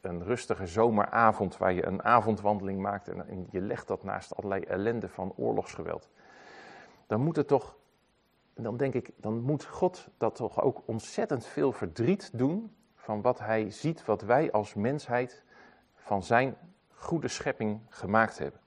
een 0.00 0.24
rustige 0.24 0.66
zomeravond, 0.66 1.56
waar 1.56 1.72
je 1.72 1.86
een 1.86 2.04
avondwandeling 2.04 2.80
maakt 2.80 3.08
en, 3.08 3.46
je 3.50 3.60
legt 3.60 3.88
dat 3.88 4.04
naast 4.04 4.36
allerlei 4.36 4.62
ellende 4.62 5.08
van 5.08 5.32
oorlogsgeweld. 5.36 6.08
Dan 7.06 7.20
moet 7.20 7.36
het 7.36 7.48
toch, 7.48 7.76
dan 8.54 8.76
denk 8.76 8.94
ik, 8.94 9.10
dan 9.16 9.40
moet 9.40 9.64
God 9.64 10.08
dat 10.16 10.34
toch 10.34 10.62
ook 10.62 10.82
ontzettend 10.84 11.46
veel 11.46 11.72
verdriet 11.72 12.30
doen 12.32 12.76
van 12.94 13.22
wat 13.22 13.38
hij 13.38 13.70
ziet, 13.70 14.04
wat 14.04 14.22
wij 14.22 14.52
als 14.52 14.74
mensheid 14.74 15.42
van 15.94 16.22
zijn 16.22 16.56
goede 16.94 17.28
schepping 17.28 17.80
gemaakt 17.88 18.38
hebben. 18.38 18.60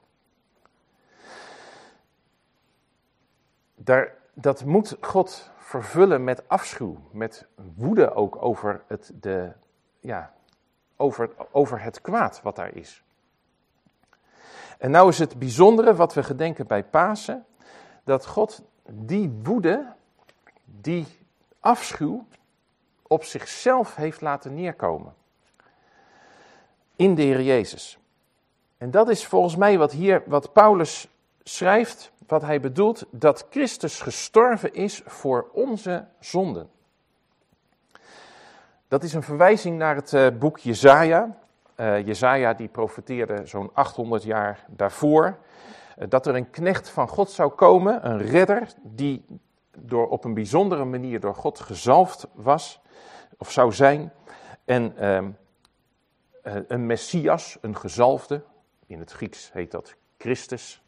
Daar, 3.75 4.15
dat 4.33 4.65
moet 4.65 4.97
God 5.01 5.51
vervullen 5.57 6.23
met 6.23 6.47
afschuw, 6.49 6.97
met 7.11 7.47
woede 7.75 8.13
ook 8.13 8.41
over 8.43 8.83
het, 8.87 9.11
de, 9.15 9.53
ja, 9.99 10.33
over, 11.01 11.29
over 11.51 11.81
het 11.81 12.01
kwaad 12.01 12.41
wat 12.43 12.55
daar 12.55 12.75
is. 12.75 13.03
En 14.77 14.91
nou 14.91 15.09
is 15.09 15.19
het 15.19 15.39
bijzondere 15.39 15.95
wat 15.95 16.13
we 16.13 16.23
gedenken 16.23 16.67
bij 16.67 16.83
Pasen, 16.83 17.45
dat 18.03 18.25
God 18.25 18.61
die 18.89 19.39
woede, 19.43 19.93
die 20.65 21.05
afschuw, 21.59 22.25
op 23.07 23.23
zichzelf 23.23 23.95
heeft 23.95 24.21
laten 24.21 24.53
neerkomen. 24.53 25.13
In 26.95 27.15
de 27.15 27.21
Heer 27.21 27.41
Jezus. 27.41 27.99
En 28.77 28.91
dat 28.91 29.09
is 29.09 29.25
volgens 29.25 29.55
mij 29.55 29.77
wat 29.77 29.91
hier, 29.91 30.23
wat 30.25 30.53
Paulus 30.53 31.07
schrijft 31.43 32.11
wat 32.27 32.41
hij 32.41 32.59
bedoelt, 32.59 33.05
dat 33.09 33.47
Christus 33.49 34.01
gestorven 34.01 34.73
is 34.73 35.01
voor 35.05 35.49
onze 35.53 36.07
zonden. 36.19 36.69
Dat 38.91 39.03
is 39.03 39.13
een 39.13 39.23
verwijzing 39.23 39.77
naar 39.77 39.95
het 39.95 40.11
uh, 40.11 40.27
boek 40.39 40.57
Jezaja. 40.57 41.37
Uh, 41.77 42.05
Jezaja 42.05 42.53
die 42.53 42.67
profeteerde 42.67 43.45
zo'n 43.45 43.69
800 43.73 44.23
jaar 44.23 44.65
daarvoor. 44.67 45.37
Uh, 45.97 46.05
dat 46.09 46.25
er 46.27 46.35
een 46.35 46.49
knecht 46.49 46.89
van 46.89 47.07
God 47.07 47.29
zou 47.29 47.51
komen, 47.51 48.09
een 48.09 48.17
redder, 48.17 48.67
die 48.81 49.25
door, 49.77 50.07
op 50.07 50.23
een 50.23 50.33
bijzondere 50.33 50.85
manier 50.85 51.19
door 51.19 51.35
God 51.35 51.59
gezalfd 51.59 52.27
was, 52.33 52.81
of 53.37 53.51
zou 53.51 53.73
zijn. 53.73 54.13
En 54.65 54.97
ehm, 54.97 55.29
een 56.67 56.85
Messias, 56.85 57.57
een 57.61 57.75
gezalfde, 57.75 58.43
in 58.85 58.99
het 58.99 59.11
Grieks 59.11 59.51
heet 59.53 59.71
dat 59.71 59.95
Christus, 60.17 60.83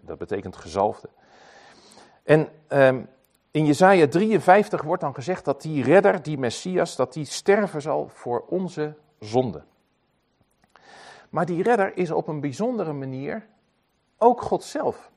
dat 0.00 0.18
betekent 0.18 0.56
gezalfde. 0.56 1.08
En 2.22 2.48
um, 2.68 3.08
in 3.52 3.66
Jezaja 3.66 4.08
53 4.08 4.82
wordt 4.82 5.02
dan 5.02 5.14
gezegd 5.14 5.44
dat 5.44 5.62
die 5.62 5.82
redder, 5.82 6.22
die 6.22 6.38
Messias, 6.38 6.96
dat 6.96 7.12
die 7.12 7.24
sterven 7.24 7.82
zal 7.82 8.10
voor 8.12 8.44
onze 8.48 8.94
zonde. 9.18 9.62
Maar 11.30 11.46
die 11.46 11.62
redder 11.62 11.96
is 11.96 12.10
op 12.10 12.28
een 12.28 12.40
bijzondere 12.40 12.92
manier 12.92 13.46
ook 14.18 14.42
God 14.42 14.64
zelf. 14.64 15.10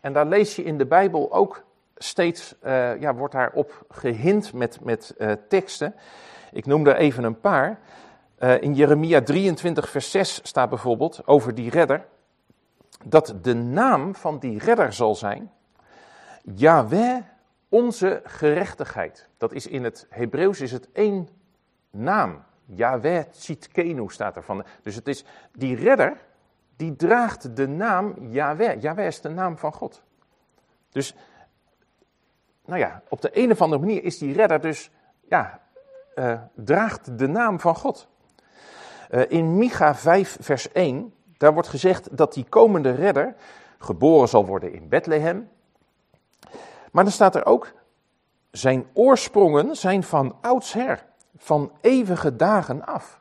En 0.00 0.12
daar 0.12 0.26
lees 0.26 0.56
je 0.56 0.62
in 0.62 0.78
de 0.78 0.86
Bijbel 0.86 1.32
ook 1.32 1.64
steeds, 1.96 2.54
uh, 2.64 3.00
ja, 3.00 3.14
wordt 3.14 3.34
daarop 3.34 3.84
gehind 3.88 4.52
met, 4.52 4.84
met 4.84 5.14
uh, 5.18 5.32
teksten. 5.48 5.94
Ik 6.52 6.66
noem 6.66 6.86
er 6.86 6.96
even 6.96 7.24
een 7.24 7.40
paar. 7.40 7.80
Uh, 8.38 8.62
in 8.62 8.74
Jeremia 8.74 9.22
23, 9.22 9.88
vers 9.90 10.10
6 10.10 10.40
staat 10.42 10.68
bijvoorbeeld 10.68 11.26
over 11.26 11.54
die 11.54 11.70
redder 11.70 12.06
dat 13.04 13.34
de 13.42 13.54
naam 13.54 14.14
van 14.14 14.38
die 14.38 14.58
redder 14.58 14.92
zal 14.92 15.14
zijn 15.14 15.50
Yahweh, 16.42 17.16
onze 17.70 18.20
gerechtigheid. 18.24 19.28
Dat 19.36 19.52
is 19.52 19.66
in 19.66 19.84
het 19.84 20.06
Hebreeuws 20.08 20.60
is 20.60 20.72
het 20.72 20.88
één 20.92 21.28
naam. 21.90 22.42
Yahweh 22.64 23.24
Tsitkenu 23.24 24.08
staat 24.08 24.36
ervan. 24.36 24.64
Dus 24.82 24.94
het 24.94 25.08
is 25.08 25.24
die 25.52 25.76
redder, 25.76 26.16
die 26.76 26.96
draagt 26.96 27.56
de 27.56 27.68
naam 27.68 28.14
Yahweh. 28.28 28.80
Yahweh 28.80 29.06
is 29.06 29.20
de 29.20 29.28
naam 29.28 29.58
van 29.58 29.72
God. 29.72 30.02
Dus, 30.90 31.14
nou 32.64 32.78
ja, 32.78 33.02
op 33.08 33.20
de 33.20 33.30
een 33.32 33.50
of 33.50 33.62
andere 33.62 33.80
manier 33.80 34.04
is 34.04 34.18
die 34.18 34.32
redder 34.32 34.60
dus, 34.60 34.90
ja, 35.28 35.60
uh, 36.14 36.40
draagt 36.54 37.18
de 37.18 37.26
naam 37.26 37.60
van 37.60 37.76
God. 37.76 38.08
Uh, 39.10 39.22
in 39.28 39.58
Micha 39.58 39.94
5, 39.94 40.36
vers 40.40 40.72
1 40.72 41.14
daar 41.40 41.52
wordt 41.52 41.68
gezegd 41.68 42.16
dat 42.16 42.34
die 42.34 42.46
komende 42.48 42.90
redder 42.90 43.34
geboren 43.78 44.28
zal 44.28 44.46
worden 44.46 44.72
in 44.72 44.88
Bethlehem. 44.88 45.48
Maar 46.90 47.04
dan 47.04 47.12
staat 47.12 47.34
er 47.34 47.46
ook, 47.46 47.72
zijn 48.50 48.86
oorsprongen 48.92 49.76
zijn 49.76 50.02
van 50.02 50.36
oudsher, 50.40 51.06
van 51.36 51.72
eeuwige 51.80 52.36
dagen 52.36 52.86
af. 52.86 53.20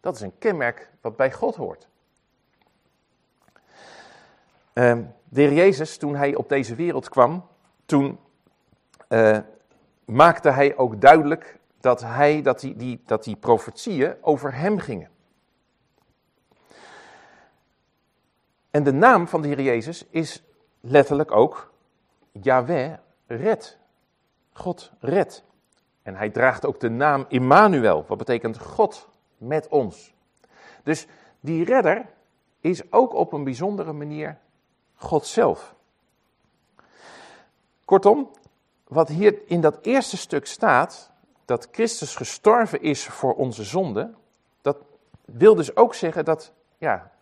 Dat 0.00 0.14
is 0.14 0.20
een 0.20 0.38
kenmerk 0.38 0.90
wat 1.00 1.16
bij 1.16 1.32
God 1.32 1.56
hoort. 1.56 1.88
Uh, 4.74 4.98
de 5.28 5.40
heer 5.40 5.52
Jezus, 5.52 5.96
toen 5.96 6.14
hij 6.14 6.34
op 6.34 6.48
deze 6.48 6.74
wereld 6.74 7.08
kwam, 7.08 7.46
toen 7.86 8.18
uh, 9.08 9.38
maakte 10.04 10.50
hij 10.50 10.76
ook 10.76 11.00
duidelijk 11.00 11.58
dat, 11.80 12.00
hij, 12.00 12.42
dat, 12.42 12.60
die, 12.60 12.76
die, 12.76 13.02
dat 13.06 13.24
die 13.24 13.36
profetieën 13.36 14.16
over 14.20 14.54
hem 14.54 14.78
gingen. 14.78 15.10
En 18.70 18.84
de 18.84 18.92
naam 18.92 19.28
van 19.28 19.42
de 19.42 19.48
Heer 19.48 19.60
Jezus 19.60 20.06
is 20.10 20.42
letterlijk 20.80 21.30
ook 21.30 21.72
Yahweh 22.42 22.92
red. 23.26 23.78
God 24.52 24.92
red. 25.00 25.44
En 26.02 26.14
hij 26.14 26.30
draagt 26.30 26.66
ook 26.66 26.80
de 26.80 26.90
naam 26.90 27.24
Immanuel, 27.28 28.04
wat 28.08 28.18
betekent 28.18 28.58
God 28.58 29.08
met 29.38 29.68
ons. 29.68 30.14
Dus 30.82 31.06
die 31.40 31.64
redder 31.64 32.06
is 32.60 32.92
ook 32.92 33.14
op 33.14 33.32
een 33.32 33.44
bijzondere 33.44 33.92
manier 33.92 34.38
God 34.94 35.26
zelf. 35.26 35.74
Kortom, 37.84 38.30
wat 38.88 39.08
hier 39.08 39.38
in 39.46 39.60
dat 39.60 39.78
eerste 39.82 40.16
stuk 40.16 40.46
staat, 40.46 41.10
dat 41.44 41.68
Christus 41.70 42.16
gestorven 42.16 42.80
is 42.80 43.06
voor 43.06 43.34
onze 43.34 43.64
zonde, 43.64 44.14
dat 44.60 44.76
wil 45.24 45.54
dus 45.54 45.76
ook 45.76 45.94
zeggen 45.94 46.24
dat 46.24 46.52
ja, 46.78 47.12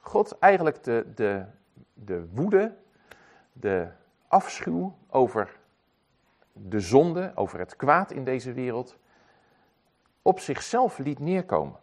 God 0.00 0.38
eigenlijk 0.38 0.82
de, 0.82 1.06
de, 1.14 1.44
de 1.94 2.28
woede, 2.32 2.74
de 3.52 3.88
afschuw 4.30 4.96
over 5.08 5.58
de 6.52 6.80
zonde, 6.80 7.32
over 7.34 7.58
het 7.58 7.76
kwaad 7.76 8.10
in 8.12 8.24
deze 8.24 8.52
wereld, 8.52 8.96
op 10.22 10.40
zichzelf 10.40 10.98
liet 10.98 11.18
neerkomen. 11.18 11.78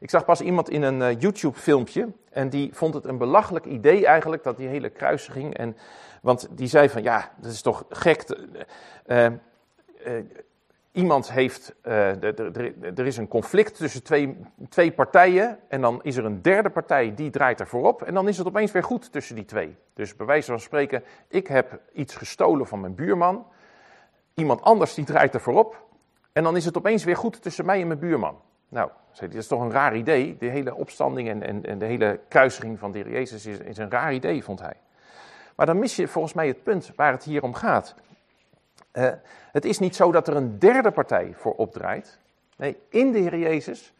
Ik 0.00 0.10
zag 0.10 0.24
pas 0.24 0.40
iemand 0.40 0.68
in 0.68 0.82
een 0.82 1.00
uh, 1.00 1.20
YouTube-filmpje 1.20 2.12
en 2.30 2.48
die 2.48 2.74
vond 2.74 2.94
het 2.94 3.04
een 3.04 3.18
belachelijk 3.18 3.64
idee 3.64 4.06
eigenlijk, 4.06 4.42
dat 4.42 4.56
die 4.56 4.68
hele 4.68 4.90
kruisiging. 4.90 5.56
En, 5.56 5.76
want 6.22 6.48
die 6.50 6.66
zei 6.66 6.88
van, 6.88 7.02
ja, 7.02 7.32
dat 7.36 7.52
is 7.52 7.62
toch 7.62 7.84
gek. 7.88 8.38
Uh, 9.06 9.26
iemand 10.92 11.32
heeft, 11.32 11.74
er 11.82 13.06
is 13.06 13.16
een 13.16 13.28
conflict 13.28 13.76
tussen 13.76 14.02
twee, 14.02 14.36
twee 14.68 14.92
partijen 14.92 15.58
en 15.68 15.80
dan 15.80 16.00
is 16.02 16.16
er 16.16 16.24
een 16.24 16.42
derde 16.42 16.70
partij 16.70 17.14
die 17.14 17.30
draait 17.30 17.60
er 17.60 17.66
voorop 17.66 18.02
en 18.02 18.14
dan 18.14 18.28
is 18.28 18.38
het 18.38 18.46
opeens 18.46 18.72
weer 18.72 18.84
goed 18.84 19.12
tussen 19.12 19.34
die 19.34 19.44
twee. 19.44 19.76
Dus 19.94 20.16
bij 20.16 20.26
wijze 20.26 20.50
van 20.50 20.60
spreken, 20.60 21.04
ik 21.28 21.46
heb 21.46 21.80
iets 21.92 22.14
gestolen 22.14 22.66
van 22.66 22.80
mijn 22.80 22.94
buurman, 22.94 23.46
iemand 24.34 24.62
anders 24.62 24.94
die 24.94 25.04
draait 25.04 25.34
er 25.34 25.40
voorop 25.40 25.86
en 26.32 26.42
dan 26.42 26.56
is 26.56 26.64
het 26.64 26.76
opeens 26.76 27.04
weer 27.04 27.16
goed 27.16 27.42
tussen 27.42 27.66
mij 27.66 27.80
en 27.80 27.86
mijn 27.86 27.98
buurman. 27.98 28.40
Nou, 28.68 28.90
dat 29.20 29.34
is 29.34 29.46
toch 29.46 29.60
een 29.60 29.70
raar 29.70 29.96
idee. 29.96 30.36
De 30.38 30.46
hele 30.46 30.74
opstanding 30.74 31.28
en, 31.28 31.64
en, 31.64 31.78
de 31.78 31.84
hele 31.84 32.20
kruisiging 32.28 32.78
van 32.78 32.92
de 32.92 32.98
heer 32.98 33.10
Jezus 33.10 33.46
is, 33.46 33.58
is 33.58 33.78
een 33.78 33.90
raar 33.90 34.14
idee, 34.14 34.44
vond 34.44 34.60
hij. 34.60 34.76
Maar 35.56 35.66
dan 35.66 35.78
mis 35.78 35.96
je 35.96 36.08
volgens 36.08 36.34
mij 36.34 36.46
het 36.46 36.62
punt 36.62 36.92
waar 36.96 37.12
het 37.12 37.24
hier 37.24 37.42
om 37.42 37.54
gaat. 37.54 37.94
Het 39.52 39.64
is 39.64 39.78
niet 39.78 39.96
zo 39.96 40.12
dat 40.12 40.28
er 40.28 40.36
een 40.36 40.58
derde 40.58 40.90
partij 40.90 41.34
voor 41.34 41.54
opdraait. 41.54 42.18
Nee, 42.56 42.78
in 42.88 43.12
de 43.12 43.18
Heer 43.18 43.38
Jezus 43.38 43.92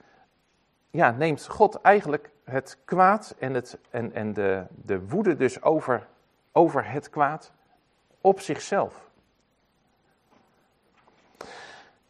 ja, 0.90 1.10
neemt 1.10 1.46
God 1.46 1.80
eigenlijk 1.80 2.30
het 2.44 2.78
kwaad 2.84 3.34
en, 3.38 3.54
het, 3.54 3.78
en, 3.90 4.12
en 4.12 4.32
de, 4.32 4.64
de 4.84 5.08
woede 5.08 5.36
dus 5.36 5.62
over, 5.62 6.06
over 6.52 6.90
het 6.90 7.10
kwaad 7.10 7.52
op 8.20 8.40
zichzelf. 8.40 9.10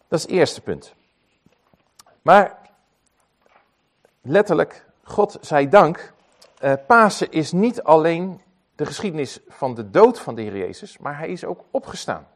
Dat 0.09 0.19
is 0.19 0.23
het 0.23 0.31
eerste 0.31 0.61
punt. 0.61 0.95
Maar 2.23 2.59
letterlijk, 4.21 4.85
God 5.03 5.39
zij 5.41 5.69
dank, 5.69 6.13
uh, 6.63 6.73
Pasen 6.87 7.31
is 7.31 7.53
niet 7.53 7.83
alleen 7.83 8.41
de 8.75 8.87
geschiedenis 8.87 9.41
van 9.49 9.75
de 9.75 9.91
dood 9.91 10.21
van 10.21 10.35
de 10.35 10.43
Heer 10.43 10.57
Jezus, 10.57 10.99
maar 10.99 11.19
hij 11.19 11.29
is 11.29 11.45
ook 11.45 11.65
opgestaan. 11.71 12.27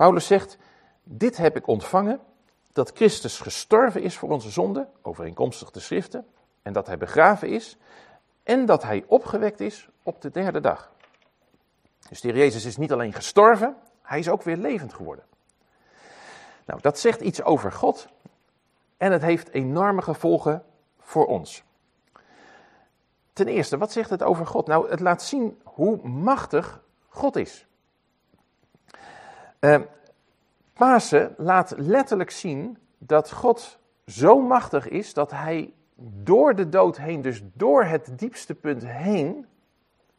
Paulus 0.00 0.26
zegt, 0.26 0.58
dit 1.02 1.36
heb 1.36 1.56
ik 1.56 1.66
ontvangen, 1.66 2.20
dat 2.72 2.90
Christus 2.94 3.40
gestorven 3.40 4.02
is 4.02 4.16
voor 4.18 4.30
onze 4.30 4.50
zonde, 4.50 4.88
overeenkomstig 5.02 5.70
de 5.70 5.80
schriften, 5.80 6.26
en 6.62 6.72
dat 6.72 6.86
hij 6.86 6.98
begraven 6.98 7.48
is, 7.48 7.76
en 8.42 8.66
dat 8.66 8.82
hij 8.82 9.04
opgewekt 9.06 9.60
is 9.60 9.88
op 10.02 10.20
de 10.22 10.30
derde 10.30 10.60
dag. 10.60 10.92
Dus 12.08 12.20
de 12.20 12.32
Jezus 12.32 12.64
is 12.64 12.76
niet 12.76 12.92
alleen 12.92 13.12
gestorven, 13.12 13.76
hij 14.02 14.18
is 14.18 14.28
ook 14.28 14.42
weer 14.42 14.56
levend 14.56 14.94
geworden. 14.94 15.24
Nou, 16.66 16.80
dat 16.80 16.98
zegt 16.98 17.20
iets 17.20 17.42
over 17.42 17.72
God 17.72 18.08
en 18.96 19.12
het 19.12 19.22
heeft 19.22 19.48
enorme 19.48 20.02
gevolgen 20.02 20.64
voor 20.98 21.26
ons. 21.26 21.62
Ten 23.32 23.48
eerste, 23.48 23.78
wat 23.78 23.92
zegt 23.92 24.10
het 24.10 24.22
over 24.22 24.46
God? 24.46 24.66
Nou, 24.66 24.90
het 24.90 25.00
laat 25.00 25.22
zien 25.22 25.60
hoe 25.64 26.08
machtig 26.08 26.82
God 27.08 27.36
is. 27.36 27.68
Uh, 29.60 29.80
Pasen 30.72 31.34
laat 31.36 31.74
letterlijk 31.76 32.30
zien 32.30 32.78
dat 32.98 33.32
God 33.32 33.78
zo 34.06 34.40
machtig 34.40 34.88
is 34.88 35.14
dat 35.14 35.30
hij 35.30 35.72
door 36.22 36.54
de 36.54 36.68
dood 36.68 36.96
heen, 36.96 37.22
dus 37.22 37.42
door 37.52 37.84
het 37.84 38.18
diepste 38.18 38.54
punt 38.54 38.86
heen, 38.86 39.46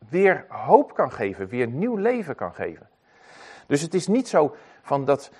weer 0.09 0.45
hoop 0.49 0.93
kan 0.93 1.11
geven, 1.11 1.47
weer 1.47 1.67
nieuw 1.67 1.95
leven 1.95 2.35
kan 2.35 2.53
geven. 2.53 2.89
Dus 3.67 3.81
het 3.81 3.93
is 3.93 4.07
niet 4.07 4.27
zo 4.27 4.55
van 4.81 5.05
dat 5.05 5.31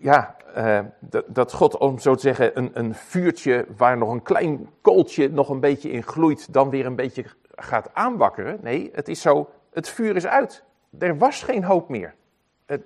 ja, 0.00 0.36
uh, 0.56 0.80
dat, 0.98 1.24
dat, 1.26 1.52
God, 1.52 1.76
om 1.76 1.98
zo 1.98 2.14
te 2.14 2.20
zeggen, 2.20 2.58
een, 2.58 2.70
een 2.72 2.94
vuurtje 2.94 3.66
waar 3.76 3.98
nog 3.98 4.10
een 4.10 4.22
klein 4.22 4.68
kooltje 4.80 5.28
nog 5.28 5.48
een 5.48 5.60
beetje 5.60 5.90
in 5.90 6.02
gloeit, 6.02 6.52
dan 6.52 6.70
weer 6.70 6.86
een 6.86 6.96
beetje 6.96 7.24
gaat 7.54 7.94
aanwakkeren. 7.94 8.58
Nee, 8.62 8.90
het 8.92 9.08
is 9.08 9.20
zo, 9.20 9.50
het 9.72 9.88
vuur 9.88 10.16
is 10.16 10.26
uit. 10.26 10.64
Er 10.98 11.18
was 11.18 11.42
geen 11.42 11.64
hoop 11.64 11.88
meer. 11.88 12.14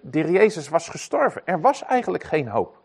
De 0.00 0.30
Jezus 0.30 0.68
was 0.68 0.88
gestorven. 0.88 1.42
Er 1.44 1.60
was 1.60 1.84
eigenlijk 1.84 2.25
geen 2.25 2.49
hoop. 2.49 2.82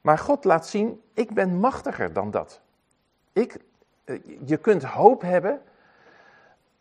Maar 0.00 0.18
God 0.18 0.44
laat 0.44 0.66
zien, 0.66 1.02
ik 1.14 1.34
ben 1.34 1.58
machtiger 1.58 2.12
dan 2.12 2.30
dat. 2.30 2.60
Ik, 3.32 3.56
eh, 4.04 4.20
je 4.44 4.56
kunt 4.56 4.82
hoop 4.82 5.20
hebben, 5.20 5.62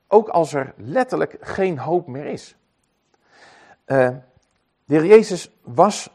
ook 0.07 0.27
als 0.29 0.53
er 0.53 0.73
letterlijk 0.77 1.37
geen 1.39 1.77
hoop 1.77 2.07
meer 2.07 2.25
is. 2.25 2.55
Uh, 3.85 4.09
de 4.85 5.07
Jezus 5.07 5.51
was 5.61 6.09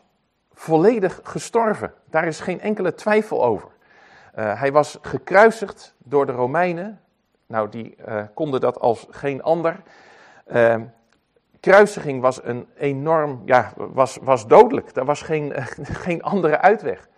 volledig 0.52 1.20
gestorven. 1.22 1.94
Daar 2.04 2.26
is 2.26 2.40
geen 2.40 2.60
enkele 2.60 2.94
twijfel 2.94 3.44
over. 3.44 3.68
Uh, 4.38 4.60
hij 4.60 4.72
was 4.72 4.98
gekruisigd 5.02 5.94
door 5.98 6.26
de 6.26 6.32
Romeinen. 6.32 7.00
Nou, 7.46 7.68
die 7.68 7.96
konden 8.34 8.60
dat 8.60 8.80
als 8.80 9.06
geen 9.10 9.42
ander. 9.42 9.82
Uh, 11.60 11.72
kruisiging 11.72 12.20
was 12.20 12.44
een 12.44 12.66
enorm, 12.76 13.42
ja, 13.44 13.72
was, 13.76 14.18
was 14.22 14.46
dodelijk. 14.46 14.94
Daar 14.94 15.04
was 15.04 15.22
geen, 15.22 15.52
geen 16.06 16.22
andere 16.22 16.60
uitweg. 16.60 17.08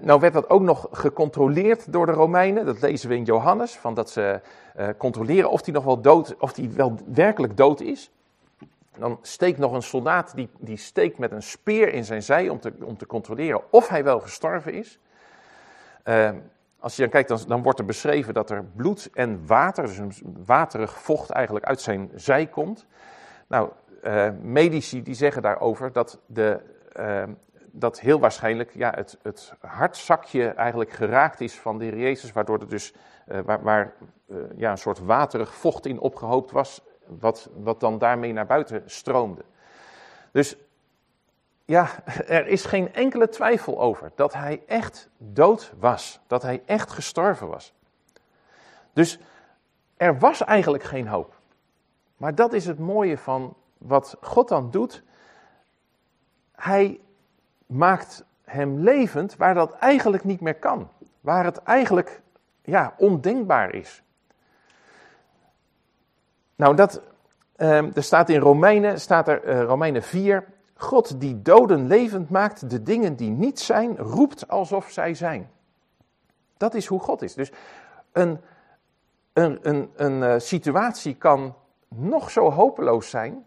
nou 0.00 0.20
werd 0.20 0.32
dat 0.32 0.50
ook 0.50 0.62
nog 0.62 0.88
gecontroleerd 0.90 1.92
door 1.92 2.06
de 2.06 2.12
Romeinen. 2.12 2.66
Dat 2.66 2.80
lezen 2.80 3.08
we 3.08 3.14
in 3.14 3.24
Johannes. 3.24 3.76
Van 3.76 3.94
dat 3.94 4.10
ze 4.10 4.40
controleren 4.98 5.50
of 5.50 5.64
hij 5.64 5.74
nog 5.74 5.84
wel 5.84 6.00
dood, 6.00 6.36
of 6.38 6.56
hij 6.56 6.70
wel 6.74 6.98
werkelijk 7.06 7.56
dood 7.56 7.80
is. 7.80 8.10
Dan 8.98 9.18
steekt 9.22 9.58
nog 9.58 9.72
een 9.72 9.82
soldaat, 9.82 10.32
die, 10.34 10.48
die 10.58 10.76
steekt 10.76 11.18
met 11.18 11.32
een 11.32 11.42
speer 11.42 11.92
in 11.92 12.04
zijn 12.04 12.22
zij 12.22 12.48
om 12.48 12.60
te, 12.60 12.72
om 12.82 12.96
te 12.96 13.06
controleren 13.06 13.62
of 13.70 13.88
hij 13.88 14.04
wel 14.04 14.20
gestorven 14.20 14.72
is. 14.72 14.98
Uh, 16.04 16.30
als 16.78 16.96
je 16.96 17.02
dan 17.02 17.10
kijkt, 17.10 17.28
dan, 17.28 17.40
dan, 17.46 17.62
wordt 17.62 17.78
er 17.78 17.84
beschreven 17.84 18.34
dat 18.34 18.50
er 18.50 18.64
bloed 18.64 19.10
en 19.14 19.46
water, 19.46 19.86
dus 19.86 19.98
een 19.98 20.14
waterig 20.46 20.98
vocht 20.98 21.30
eigenlijk 21.30 21.66
uit 21.66 21.80
zijn 21.80 22.10
zij 22.14 22.46
komt. 22.46 22.86
Nou, 23.46 23.70
uh, 24.04 24.28
medici 24.40 25.02
die 25.02 25.14
zeggen 25.14 25.42
daarover 25.42 25.92
dat, 25.92 26.20
de, 26.26 26.60
uh, 26.96 27.22
dat 27.72 28.00
heel 28.00 28.20
waarschijnlijk 28.20 28.70
ja, 28.74 28.92
het, 28.94 29.18
het 29.22 29.52
hartzakje 29.60 30.48
eigenlijk 30.48 30.90
geraakt 30.90 31.40
is 31.40 31.54
van 31.54 31.78
de 31.78 31.84
heer 31.84 31.98
Jezus, 31.98 32.32
waardoor 32.32 32.60
er 32.60 32.68
dus, 32.68 32.94
waar, 33.44 33.62
waar 33.62 33.92
ja, 34.56 34.70
een 34.70 34.78
soort 34.78 34.98
waterig 34.98 35.54
vocht 35.54 35.86
in 35.86 35.98
opgehoopt 35.98 36.50
was 36.50 36.82
wat, 37.06 37.50
wat 37.54 37.80
dan 37.80 37.98
daarmee 37.98 38.32
naar 38.32 38.46
buiten 38.46 38.82
stroomde. 38.86 39.44
Dus 40.32 40.56
ja, 41.64 41.88
er 42.26 42.46
is 42.46 42.64
geen 42.64 42.94
enkele 42.94 43.28
twijfel 43.28 43.80
over 43.80 44.12
dat 44.14 44.32
hij 44.32 44.62
echt 44.66 45.08
dood 45.18 45.72
was. 45.78 46.20
Dat 46.26 46.42
hij 46.42 46.62
echt 46.66 46.90
gestorven 46.90 47.48
was. 47.48 47.74
Dus 48.92 49.18
er 49.96 50.18
was 50.18 50.44
eigenlijk 50.44 50.84
geen 50.84 51.06
hoop. 51.06 51.35
Maar 52.16 52.34
dat 52.34 52.52
is 52.52 52.66
het 52.66 52.78
mooie 52.78 53.18
van 53.18 53.54
wat 53.78 54.16
God 54.20 54.48
dan 54.48 54.70
doet. 54.70 55.02
Hij 56.52 57.00
maakt 57.66 58.24
hem 58.44 58.78
levend 58.78 59.36
waar 59.36 59.54
dat 59.54 59.72
eigenlijk 59.72 60.24
niet 60.24 60.40
meer 60.40 60.54
kan. 60.54 60.88
Waar 61.20 61.44
het 61.44 61.62
eigenlijk 61.62 62.22
ja, 62.62 62.94
ondenkbaar 62.98 63.74
is. 63.74 64.02
Nou, 66.56 66.76
dat, 66.76 67.00
uh, 67.56 67.96
er 67.96 68.02
staat 68.02 68.28
in 68.28 68.40
Romeinen, 68.40 69.00
staat 69.00 69.28
er, 69.28 69.48
uh, 69.48 69.62
Romeinen 69.62 70.02
4, 70.02 70.44
God 70.74 71.20
die 71.20 71.42
doden 71.42 71.86
levend 71.86 72.30
maakt, 72.30 72.70
de 72.70 72.82
dingen 72.82 73.16
die 73.16 73.30
niet 73.30 73.60
zijn, 73.60 73.96
roept 73.96 74.48
alsof 74.48 74.90
zij 74.90 75.14
zijn. 75.14 75.50
Dat 76.56 76.74
is 76.74 76.86
hoe 76.86 77.00
God 77.00 77.22
is. 77.22 77.34
Dus 77.34 77.52
een, 78.12 78.40
een, 79.32 79.58
een, 79.62 79.90
een 79.96 80.22
uh, 80.22 80.34
situatie 80.38 81.14
kan 81.14 81.54
nog 81.96 82.30
zo 82.30 82.50
hopeloos 82.50 83.10
zijn, 83.10 83.46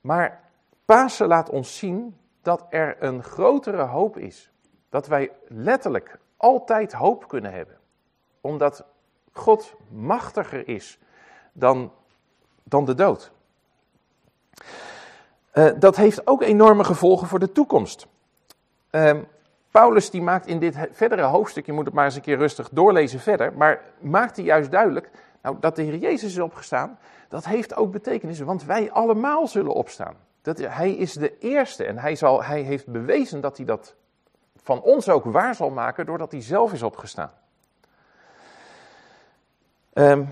maar 0.00 0.40
Pasen 0.84 1.26
laat 1.26 1.50
ons 1.50 1.78
zien 1.78 2.16
dat 2.42 2.66
er 2.70 2.96
een 3.02 3.22
grotere 3.22 3.82
hoop 3.82 4.16
is. 4.16 4.50
Dat 4.88 5.06
wij 5.06 5.30
letterlijk 5.48 6.18
altijd 6.36 6.92
hoop 6.92 7.28
kunnen 7.28 7.52
hebben. 7.52 7.78
Omdat 8.40 8.84
God 9.32 9.74
machtiger 9.88 10.68
is 10.68 10.98
dan, 11.52 11.92
dan 12.62 12.84
de 12.84 12.94
dood. 12.94 13.32
Uh, 15.54 15.70
dat 15.78 15.96
heeft 15.96 16.26
ook 16.26 16.42
enorme 16.42 16.84
gevolgen 16.84 17.28
voor 17.28 17.38
de 17.38 17.52
toekomst. 17.52 18.06
Uh, 18.90 19.18
Paulus 19.70 20.10
die 20.10 20.22
maakt 20.22 20.46
in 20.46 20.58
dit 20.58 20.76
verdere 20.92 21.22
hoofdstuk, 21.22 21.66
je 21.66 21.72
moet 21.72 21.84
het 21.84 21.94
maar 21.94 22.04
eens 22.04 22.14
een 22.14 22.20
keer 22.20 22.38
rustig 22.38 22.68
doorlezen 22.68 23.20
verder, 23.20 23.52
maar 23.52 23.82
maakt 23.98 24.36
hij 24.36 24.44
juist 24.44 24.70
duidelijk, 24.70 25.10
nou, 25.42 25.56
dat 25.60 25.76
de 25.76 25.82
Heer 25.82 25.96
Jezus 25.96 26.32
is 26.32 26.38
opgestaan, 26.38 26.98
dat 27.28 27.44
heeft 27.44 27.76
ook 27.76 27.92
betekenis, 27.92 28.40
want 28.40 28.64
wij 28.64 28.90
allemaal 28.90 29.46
zullen 29.46 29.72
opstaan. 29.72 30.16
Dat, 30.42 30.58
hij 30.58 30.92
is 30.92 31.12
de 31.12 31.38
eerste 31.38 31.84
en 31.84 31.98
hij, 31.98 32.14
zal, 32.14 32.44
hij 32.44 32.60
heeft 32.60 32.86
bewezen 32.86 33.40
dat 33.40 33.56
hij 33.56 33.66
dat 33.66 33.94
van 34.56 34.82
ons 34.82 35.08
ook 35.08 35.24
waar 35.24 35.54
zal 35.54 35.70
maken, 35.70 36.06
doordat 36.06 36.32
hij 36.32 36.42
zelf 36.42 36.72
is 36.72 36.82
opgestaan. 36.82 37.32
Um, 39.92 40.28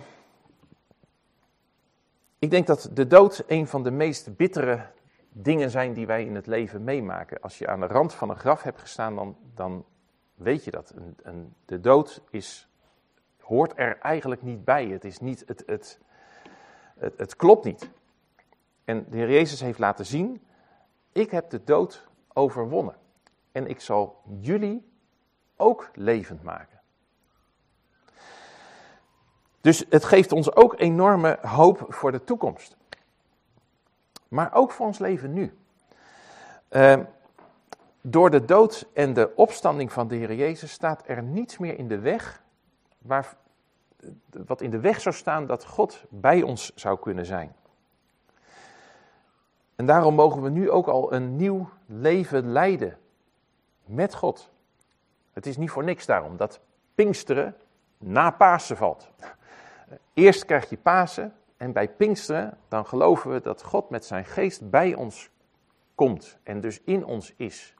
ik 2.38 2.50
denk 2.50 2.66
dat 2.66 2.90
de 2.92 3.06
dood 3.06 3.44
een 3.46 3.66
van 3.66 3.82
de 3.82 3.90
meest 3.90 4.36
bittere 4.36 4.86
dingen 5.32 5.70
zijn 5.70 5.92
die 5.92 6.06
wij 6.06 6.24
in 6.24 6.34
het 6.34 6.46
leven 6.46 6.84
meemaken. 6.84 7.40
Als 7.40 7.58
je 7.58 7.68
aan 7.68 7.80
de 7.80 7.86
rand 7.86 8.14
van 8.14 8.30
een 8.30 8.36
graf 8.36 8.62
hebt 8.62 8.80
gestaan, 8.80 9.14
dan, 9.14 9.36
dan 9.54 9.84
weet 10.34 10.64
je 10.64 10.70
dat. 10.70 10.92
Een, 10.96 11.16
een, 11.22 11.54
de 11.64 11.80
dood 11.80 12.22
is, 12.30 12.67
hoort 13.48 13.72
er 13.76 13.98
eigenlijk 13.98 14.42
niet 14.42 14.64
bij. 14.64 14.86
Het, 14.86 15.04
is 15.04 15.20
niet, 15.20 15.44
het, 15.46 15.62
het, 15.66 15.98
het, 16.98 17.18
het 17.18 17.36
klopt 17.36 17.64
niet. 17.64 17.90
En 18.84 19.06
de 19.10 19.16
Heer 19.16 19.30
Jezus 19.30 19.60
heeft 19.60 19.78
laten 19.78 20.06
zien, 20.06 20.42
ik 21.12 21.30
heb 21.30 21.50
de 21.50 21.64
dood 21.64 22.08
overwonnen. 22.32 22.96
En 23.52 23.66
ik 23.66 23.80
zal 23.80 24.22
jullie 24.40 24.88
ook 25.56 25.90
levend 25.94 26.42
maken. 26.42 26.80
Dus 29.60 29.84
het 29.88 30.04
geeft 30.04 30.32
ons 30.32 30.54
ook 30.54 30.80
enorme 30.80 31.38
hoop 31.42 31.86
voor 31.88 32.12
de 32.12 32.24
toekomst. 32.24 32.76
Maar 34.28 34.54
ook 34.54 34.70
voor 34.70 34.86
ons 34.86 34.98
leven 34.98 35.32
nu. 35.32 35.58
Uh, 36.70 37.00
door 38.00 38.30
de 38.30 38.44
dood 38.44 38.86
en 38.94 39.14
de 39.14 39.32
opstanding 39.36 39.92
van 39.92 40.08
de 40.08 40.16
Heer 40.16 40.34
Jezus 40.34 40.70
staat 40.70 41.02
er 41.06 41.22
niets 41.22 41.58
meer 41.58 41.78
in 41.78 41.88
de 41.88 41.98
weg, 41.98 42.42
waar, 42.98 43.36
wat 44.30 44.60
in 44.60 44.70
de 44.70 44.80
weg 44.80 45.00
zou 45.00 45.14
staan 45.14 45.46
dat 45.46 45.64
God 45.64 46.04
bij 46.08 46.42
ons 46.42 46.72
zou 46.74 46.98
kunnen 46.98 47.26
zijn. 47.26 47.56
En 49.76 49.86
daarom 49.86 50.14
mogen 50.14 50.42
we 50.42 50.48
nu 50.48 50.70
ook 50.70 50.86
al 50.86 51.12
een 51.12 51.36
nieuw 51.36 51.68
leven 51.86 52.52
leiden 52.52 52.98
met 53.84 54.14
God. 54.14 54.50
Het 55.32 55.46
is 55.46 55.56
niet 55.56 55.70
voor 55.70 55.84
niks 55.84 56.06
daarom 56.06 56.36
dat 56.36 56.60
Pinksteren 56.94 57.56
na 57.98 58.30
Pasen 58.30 58.76
valt. 58.76 59.10
Eerst 60.14 60.44
krijg 60.44 60.70
je 60.70 60.76
Pasen 60.76 61.34
en 61.56 61.72
bij 61.72 61.88
Pinksteren 61.88 62.58
dan 62.68 62.86
geloven 62.86 63.30
we 63.30 63.40
dat 63.40 63.62
God 63.62 63.90
met 63.90 64.04
zijn 64.04 64.24
geest 64.24 64.70
bij 64.70 64.94
ons 64.94 65.30
komt 65.94 66.38
en 66.42 66.60
dus 66.60 66.80
in 66.84 67.04
ons 67.04 67.34
is. 67.36 67.74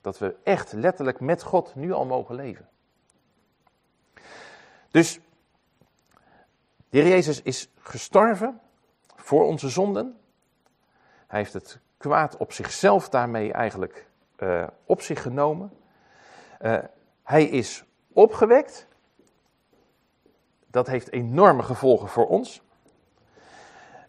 Dat 0.00 0.18
we 0.18 0.34
echt 0.42 0.72
letterlijk 0.72 1.20
met 1.20 1.42
God 1.42 1.74
nu 1.74 1.92
al 1.92 2.06
mogen 2.06 2.34
leven. 2.34 2.68
Dus 4.90 5.20
de 6.88 6.98
Heer 6.98 7.08
Jezus 7.08 7.42
is 7.42 7.70
gestorven 7.78 8.60
voor 9.16 9.44
onze 9.44 9.68
zonden. 9.68 10.18
Hij 11.26 11.38
heeft 11.38 11.52
het 11.52 11.78
kwaad 11.96 12.36
op 12.36 12.52
zichzelf 12.52 13.08
daarmee 13.08 13.52
eigenlijk 13.52 14.06
uh, 14.38 14.66
op 14.84 15.02
zich 15.02 15.22
genomen. 15.22 15.72
Uh, 16.60 16.78
hij 17.22 17.44
is 17.44 17.84
opgewekt. 18.12 18.86
Dat 20.66 20.86
heeft 20.86 21.12
enorme 21.12 21.62
gevolgen 21.62 22.08
voor 22.08 22.26
ons. 22.26 22.62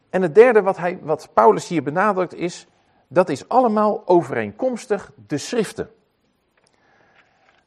En 0.10 0.22
het 0.22 0.36
derde 0.36 0.62
wat, 0.62 0.78
hij, 0.78 1.00
wat 1.02 1.34
Paulus 1.34 1.68
hier 1.68 1.84
benadrukt 1.84 2.34
is 2.34 2.68
dat 3.08 3.30
is 3.30 3.48
allemaal 3.48 4.08
overeenkomstig 4.08 5.12
de 5.28 5.38
schriften. 5.38 5.92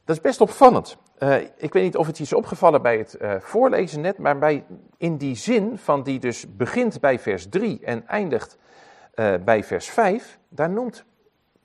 Dat 0.03 0.15
is 0.15 0.21
best 0.21 0.41
opvallend. 0.41 0.97
Uh, 1.23 1.41
ik 1.41 1.73
weet 1.73 1.83
niet 1.83 1.97
of 1.97 2.07
het 2.07 2.17
je 2.17 2.23
is 2.23 2.33
opgevallen 2.33 2.81
bij 2.81 2.97
het 2.97 3.17
uh, 3.21 3.35
voorlezen 3.39 4.01
net, 4.01 4.17
maar 4.17 4.37
bij, 4.37 4.65
in 4.97 5.17
die 5.17 5.35
zin 5.35 5.77
van 5.77 6.03
die 6.03 6.19
dus 6.19 6.55
begint 6.55 6.99
bij 6.99 7.19
vers 7.19 7.49
3 7.49 7.79
en 7.83 8.07
eindigt 8.07 8.57
uh, 9.15 9.35
bij 9.45 9.63
vers 9.63 9.89
5, 9.89 10.39
daar 10.49 10.69
noemt 10.69 11.03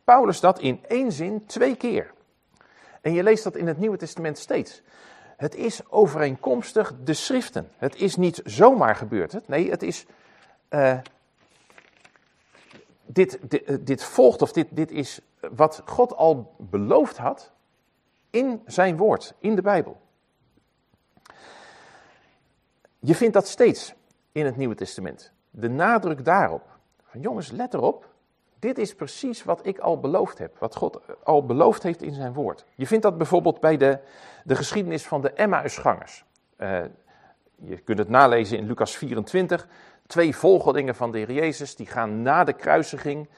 Paulus 0.05 0.40
dat 0.40 0.59
in 0.59 0.81
één 0.87 1.12
zin 1.12 1.47
twee 1.47 1.77
keer. 1.77 2.12
En 3.01 3.12
je 3.12 3.23
leest 3.23 3.44
dat 3.44 3.57
in 3.57 3.66
het 3.66 3.79
Nieuwe 3.79 3.97
Testament 3.97 4.38
steeds. 4.38 4.83
Het 5.37 5.55
is 5.55 5.90
overeenkomstig 5.90 6.94
de 7.05 7.14
schriften. 7.14 7.68
Het 7.77 7.97
is 7.97 8.16
niet 8.16 8.40
zomaar 8.44 8.97
gebeurd. 8.97 9.49
Nee, 9.49 9.71
het 9.71 9.83
is 9.83 10.07
dit, 13.09 13.38
dit, 13.42 13.64
eh, 13.64 13.77
dit, 13.81 14.05
volgt, 14.05 14.42
of 14.42 14.53
dit, 14.53 14.66
dit 14.71 14.90
is 14.90 15.21
wat 15.53 15.83
God 15.85 16.16
al 16.16 16.55
beloofd 16.59 17.16
had 17.16 17.53
in 18.31 18.62
zijn 18.67 18.97
woord, 18.97 19.35
in 19.38 19.55
de 19.55 19.62
Bijbel. 19.62 20.01
Je 22.99 23.14
vindt 23.14 23.35
dat 23.35 23.49
steeds 23.49 23.95
in 24.33 24.45
het 24.45 24.57
Nieuwe 24.57 24.75
Testament. 24.75 25.33
De 25.51 25.69
nadruk 25.69 26.25
daarop. 26.25 26.62
Jongens, 27.12 27.51
let 27.51 27.75
erop. 27.75 28.09
Dit 28.59 28.79
is 28.79 28.95
precies 28.95 29.45
wat 29.45 29.67
ik 29.67 29.79
al 29.79 30.01
beloofd 30.01 30.38
heb. 30.38 30.59
Wat 30.59 30.77
God 30.77 31.01
al 31.25 31.47
beloofd 31.47 31.83
heeft 31.83 32.03
in 32.03 32.14
zijn 32.14 32.33
woord. 32.33 32.64
Je 32.75 32.87
vindt 32.87 33.03
dat 33.03 33.17
bijvoorbeeld 33.17 33.61
bij 33.61 33.77
de, 33.77 33.99
de 34.45 34.57
geschiedenis 34.57 35.07
van 35.07 35.21
de 35.21 35.33
Emmausgangers. 35.33 36.25
Uh, 36.59 36.81
je 37.55 37.79
kunt 37.79 37.99
het 37.99 38.09
nalezen 38.09 38.59
in 38.59 38.67
Lucas 38.67 38.97
24 38.97 39.69
twee 40.07 40.37
volgelingen 40.37 40.95
van 40.95 41.12
de 41.12 41.19
Heer 41.19 41.33
Jezus, 41.33 41.77
die 41.77 41.87
gaan 41.87 42.23
na 42.23 42.45
de 42.45 42.53
kruisiging 42.53 43.29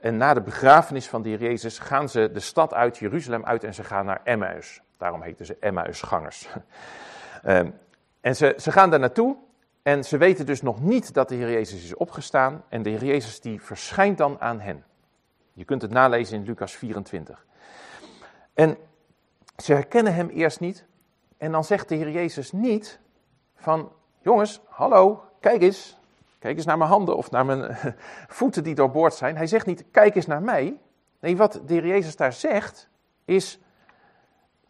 en 0.00 0.16
na 0.16 0.34
de 0.34 0.40
begrafenis 0.40 1.08
van 1.08 1.22
de 1.22 1.28
Heer 1.28 1.40
Jezus, 1.40 1.78
gaan 1.78 2.08
ze 2.08 2.30
de 2.32 2.40
stad 2.40 2.74
uit, 2.74 2.98
Jeruzalem 2.98 3.44
uit 3.44 3.64
en 3.64 3.74
ze 3.74 3.84
gaan 3.84 4.06
naar 4.06 4.20
Emmaus. 4.24 4.80
Daarom 4.96 5.22
heten 5.22 5.46
ze 5.46 5.56
Emmausgangers. 5.60 6.48
um, 7.46 7.74
en 8.20 8.36
ze, 8.36 8.54
ze 8.58 8.72
gaan 8.72 8.90
daar 8.90 8.98
naartoe 8.98 9.36
en 9.82 10.04
ze 10.04 10.16
weten 10.16 10.46
dus 10.46 10.62
nog 10.62 10.80
niet 10.80 11.14
dat 11.14 11.28
de 11.28 11.34
Heer 11.34 11.50
Jezus 11.50 11.84
is 11.84 11.94
opgestaan 11.94 12.64
en 12.68 12.82
de 12.82 12.90
Heer 12.90 13.04
Jezus 13.04 13.40
die 13.40 13.62
verschijnt 13.62 14.18
dan 14.18 14.40
aan 14.40 14.60
hen. 14.60 14.84
Je 15.52 15.64
kunt 15.64 15.82
het 15.82 15.90
nalezen 15.90 16.36
in 16.36 16.44
Lucas 16.44 16.76
24. 16.76 17.46
En 18.54 18.76
ze 19.56 19.72
herkennen 19.72 20.14
hem 20.14 20.28
eerst 20.28 20.60
niet 20.60 20.84
en 21.36 21.52
dan 21.52 21.64
zegt 21.64 21.88
de 21.88 21.94
Heer 21.94 22.10
Jezus 22.10 22.52
niet 22.52 23.00
van, 23.56 23.92
jongens, 24.20 24.60
hallo, 24.68 25.24
kijk 25.40 25.62
eens, 25.62 25.97
Kijk 26.38 26.56
eens 26.56 26.66
naar 26.66 26.78
mijn 26.78 26.90
handen 26.90 27.16
of 27.16 27.30
naar 27.30 27.46
mijn 27.46 27.76
voeten 28.38 28.62
die 28.64 28.74
doorboord 28.74 29.14
zijn. 29.14 29.36
Hij 29.36 29.46
zegt 29.46 29.66
niet, 29.66 29.84
kijk 29.90 30.14
eens 30.14 30.26
naar 30.26 30.42
mij. 30.42 30.78
Nee, 31.20 31.36
wat 31.36 31.52
de 31.52 31.74
heer 31.74 31.86
Jezus 31.86 32.16
daar 32.16 32.32
zegt, 32.32 32.88
is, 33.24 33.60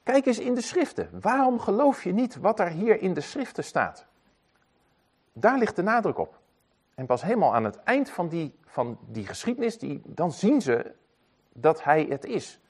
kijk 0.02 0.26
eens 0.26 0.38
in 0.38 0.54
de 0.54 0.60
schriften. 0.60 1.08
Waarom 1.20 1.60
geloof 1.60 2.04
je 2.04 2.12
niet 2.12 2.36
wat 2.36 2.60
er 2.60 2.68
hier 2.68 3.02
in 3.02 3.14
de 3.14 3.20
schriften 3.20 3.64
staat? 3.64 4.06
Daar 5.32 5.58
ligt 5.58 5.76
de 5.76 5.82
nadruk 5.82 6.18
op. 6.18 6.40
En 6.94 7.06
pas 7.06 7.22
helemaal 7.22 7.54
aan 7.54 7.64
het 7.64 7.82
eind 7.82 8.10
van 8.10 8.28
die, 8.28 8.54
van 8.64 8.98
die 9.06 9.26
geschiedenis, 9.26 9.78
die, 9.78 10.02
dan 10.04 10.32
zien 10.32 10.62
ze 10.62 10.94
dat 11.52 11.84
hij 11.84 12.06
het 12.08 12.24
is. 12.24 12.60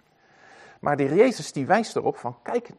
Maar 0.80 0.96
de 0.96 1.02
heer 1.02 1.14
Jezus 1.14 1.52
die 1.52 1.66
wijst 1.66 1.96
erop 1.96 2.16
van, 2.16 2.36
kijk, 2.42 2.70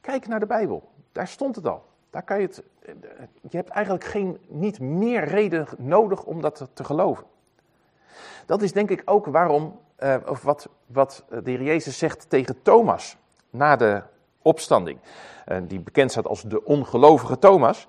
kijk 0.00 0.26
naar 0.26 0.40
de 0.40 0.46
Bijbel. 0.46 0.90
Daar 1.12 1.28
stond 1.28 1.56
het 1.56 1.66
al. 1.66 1.86
Daar 2.10 2.22
kan 2.22 2.40
je 2.40 2.46
het, 2.46 2.62
je 3.50 3.56
hebt 3.56 3.68
eigenlijk 3.68 4.04
geen, 4.04 4.38
niet 4.48 4.80
meer 4.80 5.24
reden 5.24 5.66
nodig 5.78 6.24
om 6.24 6.40
dat 6.40 6.68
te 6.72 6.84
geloven. 6.84 7.24
Dat 8.46 8.62
is 8.62 8.72
denk 8.72 8.90
ik 8.90 9.02
ook 9.04 9.26
waarom, 9.26 9.80
uh, 10.02 10.16
of 10.26 10.42
wat, 10.42 10.68
wat 10.86 11.24
de 11.28 11.50
heer 11.50 11.62
Jezus 11.62 11.98
zegt 11.98 12.30
tegen 12.30 12.62
Thomas 12.62 13.16
na 13.50 13.76
de 13.76 14.02
opstanding. 14.42 14.98
Uh, 15.48 15.58
die 15.62 15.80
bekend 15.80 16.10
staat 16.10 16.26
als 16.26 16.42
de 16.42 16.64
ongelovige 16.64 17.38
Thomas. 17.38 17.88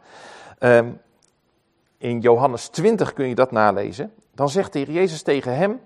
Uh, 0.60 0.88
in 1.98 2.20
Johannes 2.20 2.68
20 2.68 3.14
kun 3.14 3.28
je 3.28 3.36
dat 3.36 3.52
nalezen. 3.52 4.14
Dan 4.32 4.50
zegt 4.50 4.74
de 4.74 4.80
heer 4.80 4.92
Jezus 4.92 5.22
tegen 5.22 5.56
hem, 5.56 5.82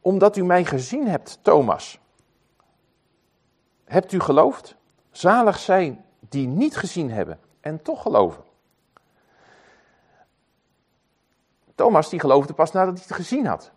omdat 0.00 0.36
u 0.36 0.44
mij 0.44 0.64
gezien 0.64 1.08
hebt, 1.08 1.38
Thomas, 1.42 2.00
hebt 3.84 4.12
u 4.12 4.20
geloofd? 4.20 4.76
Zalig 5.10 5.58
zijn 5.58 6.03
die 6.28 6.46
niet 6.46 6.76
gezien 6.76 7.10
hebben 7.10 7.38
en 7.60 7.82
toch 7.82 8.02
geloven. 8.02 8.42
Thomas 11.74 12.08
die 12.08 12.20
geloofde 12.20 12.52
pas 12.52 12.72
nadat 12.72 12.94
hij 12.94 13.04
het 13.06 13.16
gezien 13.16 13.46
had. 13.46 13.72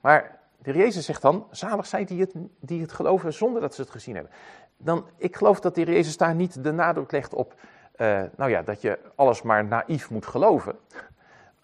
Maar 0.00 0.38
de 0.58 0.72
Jezus 0.72 1.04
zegt 1.04 1.22
dan, 1.22 1.46
zalig 1.50 1.86
zij 1.86 2.04
die 2.04 2.20
het, 2.20 2.32
die 2.60 2.80
het 2.80 2.92
geloven 2.92 3.32
zonder 3.32 3.60
dat 3.60 3.74
ze 3.74 3.80
het 3.80 3.90
gezien 3.90 4.14
hebben. 4.14 4.32
Dan, 4.76 5.06
ik 5.16 5.36
geloof 5.36 5.60
dat 5.60 5.74
de 5.74 5.84
Jezus 5.84 6.16
daar 6.16 6.34
niet 6.34 6.64
de 6.64 6.72
nadruk 6.72 7.12
legt 7.12 7.34
op, 7.34 7.54
uh, 7.96 8.22
nou 8.36 8.50
ja, 8.50 8.62
dat 8.62 8.80
je 8.80 8.98
alles 9.14 9.42
maar 9.42 9.64
naïef 9.64 10.10
moet 10.10 10.26
geloven. 10.26 10.78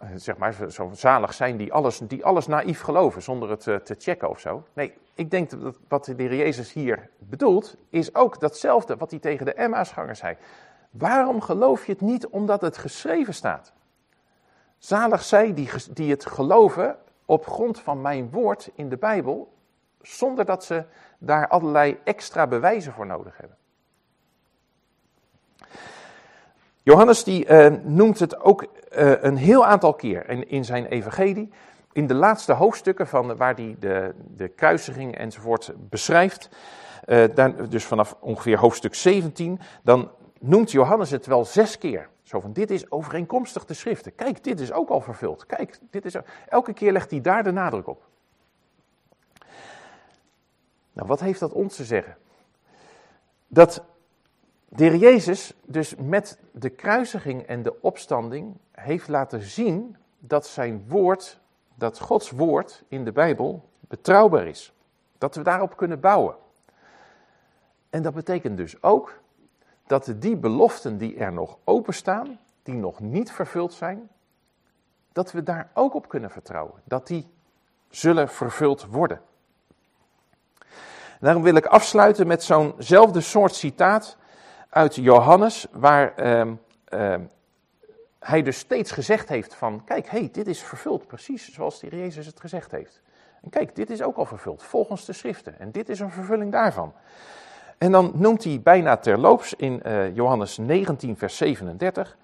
Uh, 0.02 0.09
zeg 0.14 0.37
maar, 0.37 0.54
zo 0.68 0.90
zalig 0.94 1.35
zijn 1.35 1.56
die 1.56 1.72
alles, 1.72 1.98
die 1.98 2.24
alles 2.24 2.46
naïef 2.46 2.80
geloven 2.80 3.22
zonder 3.22 3.50
het 3.50 3.66
uh, 3.66 3.76
te 3.76 3.94
checken 3.98 4.30
of 4.30 4.40
zo. 4.40 4.64
Nee, 4.72 4.94
ik 5.14 5.31
denk 5.31 5.51
dat 5.51 5.77
wat 5.88 6.05
de 6.05 6.14
Heer 6.16 6.35
Jezus 6.35 6.73
hier 6.73 7.09
bedoelt, 7.18 7.77
is 7.90 8.14
ook 8.14 8.40
datzelfde 8.40 8.96
wat 8.96 9.11
hij 9.11 9.20
tegen 9.20 9.46
de 9.46 9.55
Emmausgangers 9.55 10.18
zei. 10.18 10.37
Waarom 10.90 11.40
geloof 11.40 11.87
je 11.87 11.92
het 11.92 12.01
niet 12.01 12.27
omdat 12.27 12.61
het 12.61 12.77
geschreven 12.77 13.35
staat? 13.35 13.73
Zalig 14.79 15.23
zij 15.23 15.55
die, 15.55 15.70
die 15.92 16.11
het 16.11 16.27
geloven 16.27 16.96
op 17.25 17.46
grond 17.46 17.81
van 17.81 18.01
mijn 18.01 18.31
woord 18.31 18.70
in 18.75 18.88
de 18.88 18.96
Bijbel, 18.96 19.53
zonder 20.03 20.44
dat 20.44 20.64
ze 20.64 20.85
daar 21.18 21.49
allerlei 21.49 21.99
extra 22.05 22.46
bewijzen 22.46 22.92
voor 22.92 23.07
nodig 23.07 23.37
hebben. 23.37 23.57
Johannes 26.83 27.25
die, 27.25 27.46
uh, 27.46 27.66
noemt 27.83 28.18
het 28.18 28.40
ook 28.40 28.62
uh, 28.62 29.23
een 29.23 29.37
heel 29.37 29.66
aantal 29.66 29.94
keer 29.94 30.29
in, 30.29 30.49
in 30.49 30.64
zijn 30.64 30.87
evangelie 30.87 31.53
in 31.92 32.07
de 32.07 32.14
laatste 32.14 32.53
hoofdstukken 32.53 33.07
van 33.07 33.37
waar 33.37 33.55
hij 33.55 33.76
de, 33.79 34.14
de 34.37 34.48
kruisiging 34.48 35.16
enzovoort 35.16 35.72
beschrijft, 35.76 36.48
daar, 37.35 37.68
dus 37.68 37.85
vanaf 37.85 38.16
ongeveer 38.20 38.59
hoofdstuk 38.59 38.94
17, 38.94 39.61
dan 39.83 40.11
noemt 40.40 40.70
Johannes 40.70 41.11
het 41.11 41.26
wel 41.26 41.44
zes 41.44 41.79
keer. 41.79 42.09
Zo 42.22 42.40
van, 42.40 42.53
dit 42.53 42.70
is 42.70 42.90
overeenkomstig 42.90 43.64
de 43.64 43.74
schriften. 43.74 44.14
Kijk, 44.14 44.44
dit 44.44 44.61
is 44.61 44.72
ook 44.72 44.88
al 44.88 45.00
vervuld. 45.00 45.46
Kijk, 45.46 45.79
dit 45.90 46.05
is... 46.05 46.14
Elke 46.48 46.72
keer 46.72 46.92
legt 46.92 47.11
hij 47.11 47.20
daar 47.20 47.42
de 47.42 47.50
nadruk 47.50 47.87
op. 47.87 48.09
Nou, 50.92 51.09
wat 51.09 51.20
heeft 51.20 51.40
dat 51.40 51.53
ons 51.53 51.76
te 51.76 51.85
zeggen? 51.85 52.16
Dat 53.46 53.85
de 54.68 54.98
Jezus 54.98 55.55
dus 55.66 55.94
met 55.94 56.38
de 56.53 56.68
kruisiging 56.68 57.42
en 57.42 57.62
de 57.62 57.81
opstanding 57.81 58.57
heeft 58.72 59.09
laten 59.09 59.42
zien 59.42 59.96
dat 60.18 60.46
zijn 60.46 60.85
woord, 60.88 61.40
dat 61.81 61.99
Gods 61.99 62.31
woord 62.31 62.83
in 62.88 63.05
de 63.05 63.12
Bijbel 63.12 63.69
betrouwbaar 63.81 64.47
is. 64.47 64.73
Dat 65.19 65.35
we 65.35 65.43
daarop 65.43 65.77
kunnen 65.77 66.01
bouwen. 66.01 66.35
En 67.90 68.03
dat 68.03 68.14
betekent 68.14 68.57
dus 68.57 68.83
ook 68.83 69.21
dat 69.87 70.12
die 70.16 70.37
beloften 70.37 70.99
die 70.99 71.16
er 71.16 71.33
nog 71.33 71.59
openstaan, 71.64 72.38
die 72.62 72.75
nog 72.75 73.01
niet 73.01 73.33
vervuld 73.33 73.73
zijn, 73.73 74.09
dat 75.12 75.33
we 75.33 75.43
daar 75.43 75.71
ook 75.75 75.95
op 75.95 76.09
kunnen 76.09 76.31
vertrouwen. 76.31 76.81
Dat 76.85 77.07
die 77.07 77.27
zullen 77.88 78.29
vervuld 78.29 78.87
worden. 78.87 79.21
Daarom 81.21 81.43
wil 81.43 81.55
ik 81.55 81.66
afsluiten 81.66 82.27
met 82.27 82.43
zo'nzelfde 82.43 83.21
soort 83.21 83.55
citaat 83.55 84.16
uit 84.69 84.95
Johannes, 84.95 85.66
waar 85.73 86.14
ehm, 86.14 86.55
ehm, 86.85 87.23
hij 88.20 88.42
dus 88.42 88.59
steeds 88.59 88.90
gezegd 88.90 89.28
heeft 89.28 89.54
van, 89.54 89.85
kijk, 89.85 90.09
hey, 90.09 90.28
dit 90.33 90.46
is 90.46 90.62
vervuld, 90.62 91.06
precies 91.06 91.52
zoals 91.52 91.80
de 91.80 91.88
Jezus 91.88 92.26
het 92.26 92.40
gezegd 92.40 92.70
heeft. 92.70 93.00
En 93.42 93.50
kijk, 93.50 93.76
dit 93.76 93.90
is 93.90 94.02
ook 94.02 94.16
al 94.16 94.26
vervuld, 94.26 94.62
volgens 94.62 95.04
de 95.04 95.12
schriften. 95.12 95.59
En 95.59 95.70
dit 95.70 95.88
is 95.88 96.00
een 96.00 96.11
vervulling 96.11 96.52
daarvan. 96.52 96.92
En 97.78 97.92
dan 97.92 98.12
noemt 98.14 98.44
hij 98.44 98.61
bijna 98.62 98.96
terloops 98.96 99.54
in 99.54 99.83
uh, 99.87 100.14
Johannes 100.14 100.56
19, 100.56 101.16
vers 101.16 101.37
37. 101.37 102.16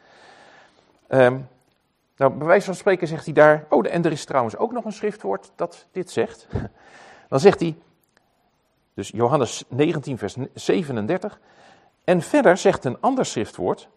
Um, 1.09 1.48
nou, 2.16 2.32
bij 2.32 2.46
wijze 2.46 2.66
van 2.66 2.74
spreken 2.74 3.09
zegt 3.09 3.24
hij 3.24 3.35
daar, 3.35 3.66
oh, 3.68 3.87
en 3.90 4.04
er 4.04 4.12
is 4.12 4.24
trouwens 4.24 4.56
ook 4.56 4.72
nog 4.72 4.85
een 4.85 4.92
schriftwoord 4.92 5.52
dat 5.54 5.87
dit 5.92 6.11
zegt. 6.11 6.46
Dan 7.28 7.40
zegt 7.40 7.61
hij, 7.61 7.76
dus 8.94 9.09
Johannes 9.09 9.64
19, 9.68 10.18
vers 10.18 10.37
37. 10.54 11.40
En 12.04 12.22
verder 12.22 12.56
zegt 12.56 12.85
een 12.85 13.00
ander 13.00 13.26
schriftwoord, 13.26 13.88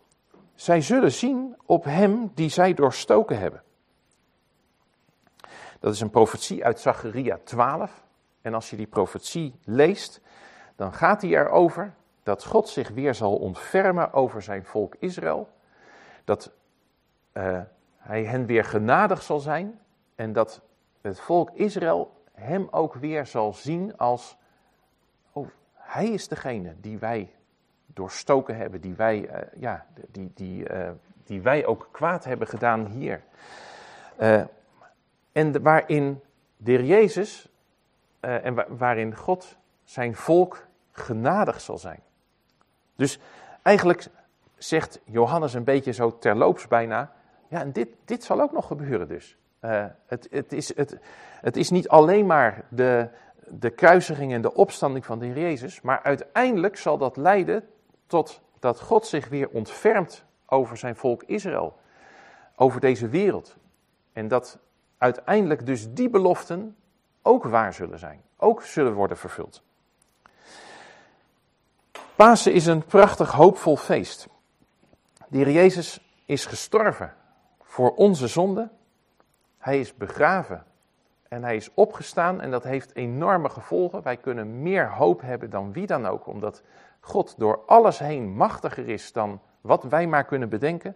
zij 0.60 0.82
zullen 0.82 1.12
zien 1.12 1.56
op 1.65 1.84
hem 1.84 2.32
die 2.34 2.50
zij 2.50 2.74
doorstoken 2.74 3.39
hebben. 3.39 3.63
Dat 5.80 5.93
is 5.93 6.02
een 6.02 6.10
profetie 6.10 6.65
uit 6.65 6.80
Zacharia 6.80 7.39
12. 7.43 8.04
En 8.41 8.54
als 8.54 8.69
je 8.69 8.76
die 8.76 8.88
profetie 8.88 9.60
leest, 9.63 10.22
dan 10.76 10.93
gaat 10.93 11.22
hij 11.22 11.32
erover 11.32 11.93
dat 12.24 12.45
God 12.45 12.69
zich 12.69 12.89
weer 12.89 13.15
zal 13.15 13.36
ontfermen 13.36 14.13
over 14.13 14.41
zijn 14.41 14.65
volk 14.65 14.95
Israël. 14.95 15.50
Dat 16.24 16.52
uh, 17.34 17.62
hij 17.98 18.24
hen 18.24 18.45
weer 18.45 18.63
genadig 18.63 19.22
zal 19.22 19.39
zijn 19.39 19.80
en 20.15 20.34
dat 20.34 20.62
het 21.02 21.19
volk 21.19 21.52
Israël 21.52 22.24
hem 22.32 22.67
ook 22.72 22.93
weer 22.93 23.26
zal 23.26 23.54
zien 23.54 23.98
als, 23.98 24.38
oh, 25.32 25.48
hij 25.74 26.08
is 26.08 26.28
degene 26.28 26.76
die 26.80 26.98
wij 26.98 27.34
doorstoken 27.99 28.55
hebben, 28.55 28.81
die 28.81 28.93
wij, 28.93 29.29
uh, 29.29 29.35
ja, 29.55 29.85
die, 30.12 30.31
die, 30.33 30.69
uh, 30.69 30.89
die 31.23 31.41
wij 31.41 31.65
ook 31.65 31.89
kwaad 31.91 32.23
hebben 32.23 32.47
gedaan 32.47 32.85
hier. 32.85 33.21
Uh, 34.19 34.41
en 35.31 35.62
waarin 35.62 36.21
de 36.57 36.85
Jezus 36.85 37.49
en 38.19 38.77
waarin 38.77 39.15
God 39.15 39.57
zijn 39.83 40.15
volk 40.15 40.67
genadig 40.91 41.62
zal 41.62 41.77
zijn. 41.77 41.99
Dus 42.95 43.19
eigenlijk 43.62 44.07
zegt 44.57 44.99
Johannes 45.05 45.53
een 45.53 45.63
beetje 45.63 45.91
zo 45.91 46.17
terloops 46.17 46.67
bijna, 46.67 47.12
ja, 47.47 47.59
en 47.59 47.71
dit, 47.71 47.88
dit 48.05 48.23
zal 48.23 48.41
ook 48.41 48.51
nog 48.51 48.67
gebeuren 48.67 49.07
dus. 49.07 49.38
Het, 50.05 50.27
het, 50.29 50.53
is, 50.53 50.75
het, 50.75 50.97
het 51.41 51.57
is 51.57 51.69
niet 51.69 51.89
alleen 51.89 52.25
maar 52.25 52.63
de, 52.69 53.09
de 53.47 53.69
kruisiging 53.69 54.33
en 54.33 54.41
de 54.41 54.53
opstanding 54.53 55.05
van 55.05 55.19
de 55.19 55.33
Jezus, 55.33 55.81
maar 55.81 56.01
uiteindelijk 56.03 56.77
zal 56.77 56.97
dat 56.97 57.17
leiden 57.17 57.63
tot 58.10 58.41
dat 58.60 58.80
God 58.80 59.06
zich 59.06 59.28
weer 59.28 59.50
ontfermt 59.50 60.24
over 60.45 60.78
zijn 60.78 60.95
volk 60.95 61.24
Israël, 61.24 61.80
over 62.56 62.80
deze 62.80 63.08
wereld. 63.08 63.56
En 64.13 64.28
dat 64.28 64.58
uiteindelijk 64.98 65.65
dus 65.65 65.93
die 65.93 66.10
beloften 66.10 66.76
ook 67.22 67.43
waar 67.43 67.74
zullen 67.74 68.00
zijn, 68.00 68.22
ook 68.38 68.62
zullen 68.62 68.93
worden 68.93 69.17
vervuld. 69.17 69.62
Pasen 72.15 72.54
is 72.54 72.65
een 72.65 72.86
prachtig 72.86 73.32
hoopvol 73.32 73.76
feest. 73.76 74.28
De 75.28 75.52
Jezus 75.52 76.12
is 76.26 76.45
gestorven 76.45 77.13
voor 77.62 77.95
onze 77.95 78.28
zonde. 78.28 78.69
Hij 79.58 79.80
is 79.80 79.95
begraven 79.95 80.65
en 81.28 81.43
hij 81.43 81.56
is 81.56 81.69
opgestaan 81.74 82.41
en 82.41 82.52
dat 82.52 82.63
heeft 82.63 82.95
enorme 82.95 83.50
gevolgen. 83.50 84.04
Wij 84.04 84.17
kunnen 84.17 84.62
meer 84.62 84.91
hoop 84.91 85.22
hebben 85.22 85.50
dan 85.50 85.74
wie 85.74 85.86
dan 85.88 86.06
ook, 86.06 86.28
omdat 86.28 86.63
God 86.99 87.35
door 87.38 87.63
alles 87.65 87.99
heen 87.99 88.35
machtiger 88.35 88.88
is 88.88 89.12
dan 89.12 89.41
wat 89.62 89.83
wij 89.83 90.07
maar 90.07 90.25
kunnen 90.25 90.49
bedenken. 90.49 90.95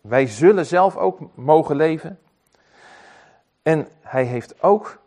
Wij 0.00 0.26
zullen 0.26 0.66
zelf 0.66 0.96
ook 0.96 1.36
mogen 1.36 1.76
leven. 1.76 2.20
En 3.62 3.88
hij 4.00 4.24
heeft 4.24 4.62
ook 4.62 5.00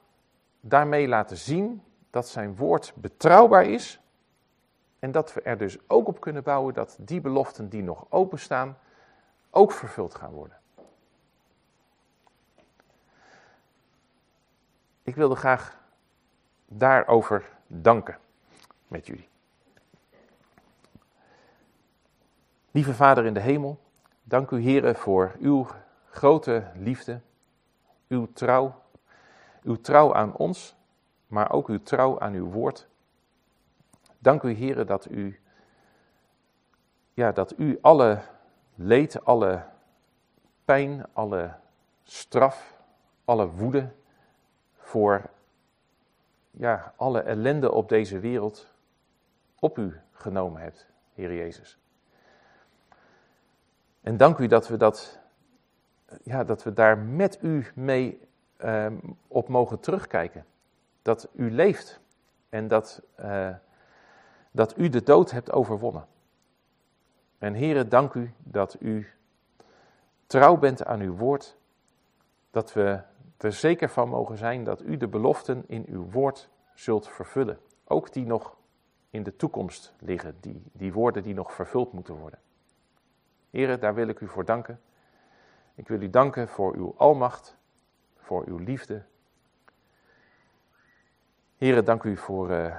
daarmee 0.60 1.08
laten 1.08 1.38
zien 1.38 1.84
dat 2.10 2.28
zijn 2.28 2.56
woord 2.56 2.94
betrouwbaar 2.96 3.66
is. 3.66 4.02
En 5.00 5.12
dat 5.12 5.34
we 5.34 5.42
er 5.42 5.58
dus 5.58 5.78
ook 5.88 6.08
op 6.08 6.20
kunnen 6.20 6.44
bouwen 6.44 6.74
dat 6.74 6.98
die 7.00 7.22
beloften 7.22 7.70
die 7.70 7.84
nog 7.84 8.06
openstaan, 8.10 8.78
ook 9.50 9.72
vervuld 9.72 10.16
gaan 10.16 10.32
worden. 10.32 10.58
Ik 15.04 15.16
wilde 15.16 15.36
graag 15.36 15.78
daarover 16.66 17.50
danken 17.68 18.18
met 18.88 19.08
jullie. 19.08 19.32
Lieve 22.74 22.94
Vader 22.94 23.26
in 23.26 23.34
de 23.34 23.40
hemel, 23.40 23.80
dank 24.24 24.52
u 24.52 24.60
Heren 24.60 24.96
voor 24.96 25.36
uw 25.40 25.68
grote 26.10 26.72
liefde, 26.76 27.20
uw 28.08 28.28
trouw, 28.34 28.82
uw 29.64 29.82
trouw 29.82 30.14
aan 30.14 30.36
ons, 30.36 30.76
maar 31.28 31.52
ook 31.52 31.68
uw 31.68 31.84
trouw 31.84 32.20
aan 32.20 32.34
uw 32.34 32.50
woord. 32.50 32.88
Dank 34.20 34.44
u 34.44 34.52
Heren 34.52 34.88
dat 34.88 35.12
u, 35.12 35.40
ja, 37.14 37.32
dat 37.32 37.60
u 37.60 37.78
alle 37.82 38.22
leed, 38.76 39.26
alle 39.26 39.64
pijn, 40.66 41.06
alle 41.14 41.54
straf, 42.04 42.82
alle 43.26 43.48
woede 43.48 43.92
voor 44.78 45.30
ja, 46.52 46.94
alle 46.96 47.22
ellende 47.22 47.72
op 47.72 47.90
deze 47.90 48.20
wereld 48.20 48.68
op 49.60 49.78
u 49.78 50.00
genomen 50.12 50.62
hebt, 50.62 50.88
Heer 51.14 51.34
Jezus. 51.34 51.78
En 54.04 54.18
dank 54.18 54.38
u 54.38 54.48
dat 54.48 54.68
we, 54.68 54.78
dat, 54.78 55.20
ja, 56.24 56.44
dat 56.44 56.64
we 56.64 56.74
daar 56.74 56.98
met 56.98 57.38
u 57.42 57.66
mee 57.76 58.20
uh, 58.64 58.88
op 59.28 59.48
mogen 59.48 59.80
terugkijken. 59.80 60.46
Dat 61.02 61.30
u 61.34 61.52
leeft 61.52 62.00
en 62.50 62.68
dat, 62.68 63.02
uh, 63.20 63.50
dat 64.52 64.78
u 64.78 64.90
de 64.90 65.04
dood 65.04 65.32
hebt 65.32 65.52
overwonnen. 65.52 66.08
En 67.38 67.54
heren, 67.54 67.90
dank 67.90 68.14
u 68.14 68.34
dat 68.38 68.76
u 68.80 69.08
trouw 70.26 70.58
bent 70.58 70.86
aan 70.86 71.00
uw 71.00 71.16
woord. 71.16 71.58
Dat 72.52 72.74
we 72.74 73.00
er 73.38 73.54
zeker 73.54 73.90
van 73.90 74.10
mogen 74.10 74.38
zijn 74.38 74.64
dat 74.64 74.82
u 74.82 74.98
de 74.98 75.08
beloften 75.08 75.64
in 75.68 75.86
uw 75.88 76.10
woord 76.10 76.50
zult 76.74 77.08
vervullen. 77.08 77.60
Ook 77.84 78.14
die 78.14 78.26
nog 78.26 78.58
in 79.10 79.24
de 79.24 79.36
toekomst 79.36 79.94
liggen, 80.00 80.36
die, 80.40 80.64
die 80.72 80.94
woorden 80.94 81.24
die 81.24 81.34
nog 81.34 81.54
vervuld 81.54 81.94
moeten 81.94 82.16
worden. 82.16 82.40
Heren, 83.54 83.80
daar 83.80 83.94
wil 83.94 84.08
ik 84.08 84.20
u 84.20 84.28
voor 84.28 84.46
danken. 84.46 84.82
Ik 85.76 85.88
wil 85.88 86.02
u 86.02 86.10
danken 86.10 86.48
voor 86.48 86.76
uw 86.76 86.94
almacht, 86.98 87.58
voor 88.18 88.46
uw 88.46 88.58
liefde. 88.58 89.06
Heren, 91.58 91.86
dank 91.86 92.04
u 92.04 92.18
voor 92.18 92.52
uh, 92.52 92.78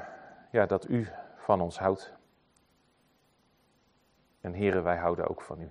ja, 0.51 0.67
dat 0.67 0.89
u 0.89 1.09
van 1.37 1.61
ons 1.61 1.79
houdt. 1.79 2.15
En 4.41 4.53
heren, 4.53 4.83
wij 4.83 4.97
houden 4.97 5.29
ook 5.29 5.43
van 5.43 5.61
u. 5.61 5.71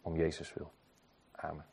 Om 0.00 0.16
Jezus 0.16 0.54
wil. 0.54 0.72
Amen. 1.30 1.69